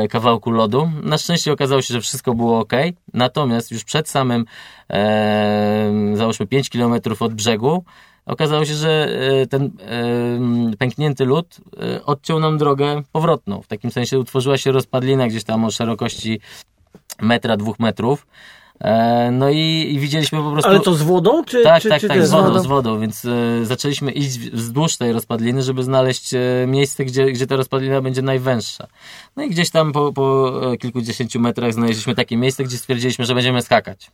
kawałku 0.10 0.52
lodu. 0.52 0.92
Na 1.04 1.18
szczęście 1.18 1.52
okazało 1.52 1.82
się, 1.82 1.94
że 1.94 2.02
wszystko 2.02 2.34
było 2.34 2.60
ok, 2.60 2.74
natomiast 3.14 3.72
już 3.72 3.84
przed 3.84 4.10
samym, 4.10 4.46
załóżmy 6.14 6.48
5 6.48 6.70
kilometrów 6.70 7.22
od 7.22 7.34
brzegu, 7.34 7.84
okazało 8.26 8.66
się, 8.66 8.74
że 8.74 9.10
ten 9.50 9.72
pęknięty 10.80 11.26
lód 11.26 11.58
odciął 12.06 12.40
nam 12.40 12.58
drogę 12.58 13.04
powrotną. 13.12 13.62
W 13.62 13.68
takim 13.68 13.92
sensie 13.92 14.20
utworzyła 14.20 14.58
się 14.58 14.72
rozpadlina 14.72 15.28
gdzieś 15.28 15.44
tam 15.44 15.66
o 15.66 15.72
szerokości 15.72 16.40
metra, 17.22 17.58
dwóch 17.58 17.80
metrów. 17.80 18.26
E, 18.84 19.32
No 19.32 19.50
i, 19.50 19.88
i 19.94 20.00
widzieliśmy 20.00 20.40
po 20.40 20.52
prostu. 20.52 20.70
Ale 20.70 20.80
to 20.80 20.94
z 20.94 21.02
wodą? 21.02 21.44
Czy, 21.46 21.64
tak, 21.64 21.82
czy, 21.82 21.90
tak, 21.90 22.02
czy 22.02 22.08
tak, 22.08 22.28
z 22.28 22.32
wodą, 22.32 22.48
wodą? 22.48 22.64
z 22.64 22.66
wodą, 22.66 23.00
więc 23.00 23.26
e, 23.26 23.66
zaczęliśmy 23.66 24.12
iść 24.12 24.40
wzdłuż 24.40 24.98
tej 24.98 25.14
rozpadliny, 25.14 25.62
żeby 25.62 25.84
znaleźć 25.84 26.34
e, 26.34 26.40
miejsce, 26.68 27.06
gdzie, 27.06 27.26
gdzie 27.26 27.48
ta 27.48 27.56
rozpadlina 27.56 28.02
będzie 28.02 28.22
najwęższa. 28.22 28.88
No 29.36 29.44
i 29.44 29.50
gdzieś 29.50 29.70
tam 29.70 29.92
po, 29.92 30.14
po 30.14 30.60
e, 30.72 30.78
kilkudziesięciu 30.78 31.40
metrach 31.40 31.74
znaleźliśmy 31.74 32.16
takie 32.16 32.38
miejsce, 32.38 32.64
gdzie 32.64 32.78
stwierdziliśmy, 32.78 33.26
że 33.26 33.36
będziemy 33.36 33.62
skakać. 33.62 34.12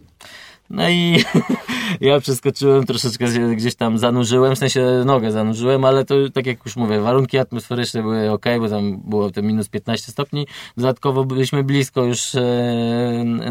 No 0.70 0.90
i 0.90 1.24
ja 2.02 2.20
przeskoczyłem, 2.20 2.86
troszeczkę 2.86 3.34
się 3.34 3.56
gdzieś 3.56 3.76
tam 3.76 3.98
zanurzyłem, 3.98 4.56
w 4.56 4.58
sensie 4.60 5.04
nogę 5.06 5.32
zanurzyłem, 5.32 5.86
ale 5.86 6.06
to 6.06 6.16
tak 6.34 6.46
jak 6.46 6.66
już 6.66 6.76
mówię, 6.76 7.00
warunki 7.00 7.38
atmosferyczne 7.38 8.02
były 8.02 8.32
ok, 8.32 8.46
bo 8.60 8.70
tam 8.70 8.98
było 8.98 9.32
te 9.32 9.42
minus 9.42 9.70
15 9.70 10.12
stopni. 10.12 10.48
Dodatkowo 10.78 11.26
byliśmy 11.26 11.64
blisko 11.64 12.04
już 12.04 12.36
e, 12.36 12.42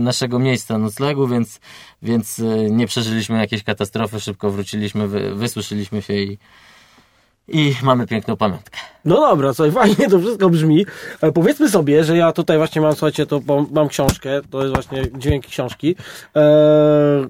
naszego 0.01 0.39
miejsca 0.39 0.79
noclegu, 0.79 1.27
więc, 1.27 1.61
więc 2.03 2.39
e, 2.39 2.71
nie 2.71 2.87
przeżyliśmy 2.87 3.39
jakiejś 3.39 3.63
katastrofy, 3.63 4.21
szybko 4.21 4.51
wróciliśmy, 4.51 5.09
wy, 5.09 5.35
wysuszyliśmy 5.35 6.03
się 6.03 6.15
i, 6.15 6.39
i 7.49 7.75
mamy 7.83 8.07
piękną 8.07 8.37
pamiątkę. 8.37 8.79
No 9.05 9.17
dobra, 9.17 9.55
słuchaj, 9.55 9.73
fajnie 9.83 10.11
to 10.11 10.19
wszystko 10.19 10.51
brzmi. 10.51 10.87
E, 11.21 11.33
powiedzmy 11.33 11.69
sobie, 11.69 12.05
że 12.05 12.17
ja 12.17 12.33
tutaj 12.33 12.57
właśnie 12.57 12.81
mam, 12.81 12.93
słuchajcie, 12.93 13.27
to 13.27 13.41
mam 13.71 13.89
książkę, 13.89 14.31
to 14.51 14.63
jest 14.63 14.75
właśnie 14.75 15.03
dźwięki 15.19 15.51
książki. 15.51 15.97
E, 16.37 16.41
e, 16.41 17.27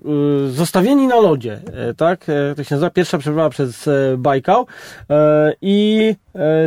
zostawieni 0.49 1.07
na 1.07 1.17
lodzie, 1.17 1.61
e, 1.75 1.95
tak? 1.95 2.27
E, 2.29 2.55
to 2.55 2.65
się 2.65 2.75
nazywa 2.75 2.91
Pierwsza 2.91 3.19
przeprawa 3.19 3.51
przez 3.51 3.89
e, 3.89 4.17
Bajkał. 4.19 4.67
I 5.63 6.15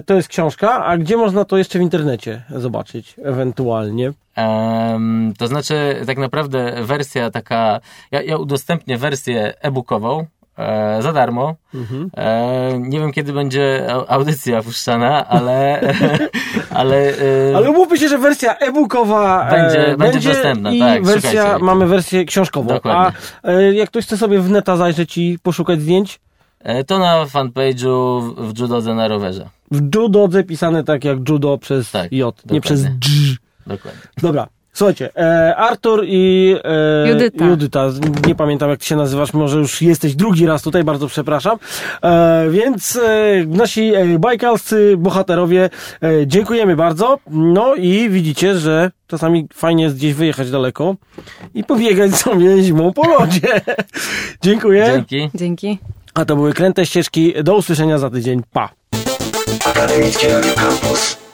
to 0.05 0.13
jest 0.13 0.27
książka, 0.27 0.85
a 0.85 0.97
gdzie 0.97 1.17
można 1.17 1.45
to 1.45 1.57
jeszcze 1.57 1.79
w 1.79 1.81
internecie 1.81 2.43
zobaczyć, 2.49 3.15
ewentualnie? 3.23 4.13
Um, 4.37 5.33
to 5.37 5.47
znaczy, 5.47 5.95
tak 6.05 6.17
naprawdę 6.17 6.83
wersja 6.83 7.31
taka, 7.31 7.79
ja, 8.11 8.21
ja 8.21 8.37
udostępnię 8.37 8.97
wersję 8.97 9.53
e-bookową, 9.61 10.25
e, 10.62 11.02
za 11.02 11.13
darmo. 11.13 11.56
Mhm. 11.74 12.10
E, 12.17 12.80
nie 12.80 13.00
wiem, 13.00 13.12
kiedy 13.12 13.34
będzie 13.34 13.88
audycja 14.08 14.62
puszczana, 14.62 15.28
ale... 15.28 15.82
ale, 16.80 16.97
e, 17.52 17.56
ale 17.56 17.69
umówmy 17.69 17.97
się, 17.97 18.08
że 18.08 18.17
wersja 18.17 18.58
e-bookowa 18.58 19.50
będzie, 19.52 19.78
będzie, 19.78 19.97
będzie 19.97 20.30
dostępna. 20.30 20.71
I 20.71 20.80
tak, 20.80 21.04
wersja, 21.04 21.60
mamy 21.60 21.88
wersję 21.88 22.26
książkową. 22.26 22.67
Dokładnie. 22.67 23.19
A 23.43 23.50
e, 23.50 23.74
jak 23.74 23.89
ktoś 23.89 24.06
chce 24.06 24.17
sobie 24.17 24.39
w 24.39 24.50
neta 24.50 24.78
zajrzeć 24.78 25.17
i 25.17 25.39
poszukać 25.43 25.82
zdjęć? 25.82 26.19
E, 26.60 26.84
to 26.84 27.00
na 27.00 27.26
fanpage'u 27.26 28.21
w 28.38 28.60
judodze 28.60 28.93
na 28.93 29.08
rowerze. 29.08 29.50
W 29.71 29.95
judodze 29.95 30.43
pisane 30.43 30.84
tak 30.84 31.04
jak 31.04 31.30
judo 31.30 31.58
przez 31.58 31.91
tak, 31.91 32.12
J, 32.12 32.36
dokładnie. 32.36 32.56
nie 32.56 32.62
przez 32.62 32.84
dż. 32.84 33.38
Dokładnie. 33.67 34.02
Dobra. 34.21 34.47
Słuchajcie, 34.73 35.10
e, 35.15 35.55
Artur 35.55 36.03
i 36.05 36.55
e, 36.63 37.10
Judyta. 37.10 37.45
Judyta, 37.45 37.89
nie 38.27 38.36
pamiętam 38.36 38.69
jak 38.69 38.79
ty 38.79 38.86
się 38.86 38.95
nazywasz, 38.95 39.34
może 39.34 39.57
już 39.57 39.81
jesteś 39.81 40.15
drugi 40.15 40.45
raz 40.45 40.62
tutaj, 40.62 40.84
bardzo 40.84 41.07
przepraszam. 41.07 41.57
E, 42.03 42.47
więc 42.49 42.95
e, 42.95 43.45
nasi 43.47 43.93
e, 43.95 44.19
bajkalscy 44.19 44.95
bohaterowie, 44.97 45.69
e, 46.03 46.27
dziękujemy 46.27 46.75
bardzo. 46.75 47.19
No 47.29 47.75
i 47.75 48.10
widzicie, 48.10 48.55
że 48.55 48.91
czasami 49.07 49.47
fajnie 49.53 49.84
jest 49.84 49.95
gdzieś 49.95 50.13
wyjechać 50.13 50.51
daleko 50.51 50.95
i 51.53 51.63
pobiegać 51.63 52.15
sobie 52.15 52.63
zimą 52.63 52.93
po 52.93 53.07
lodzie. 53.07 53.62
Dziękuję. 54.43 54.86
Dzięki. 54.86 55.29
Dzięki. 55.36 55.77
A 56.13 56.25
to 56.25 56.36
były 56.36 56.53
kręte 56.53 56.86
ścieżki. 56.86 57.34
Do 57.43 57.55
usłyszenia 57.55 57.97
za 57.97 58.10
tydzień. 58.10 58.41
Pa. 58.53 58.69
Akademickie 59.65 60.27
Radio 60.27 60.53
Campus. 60.53 61.31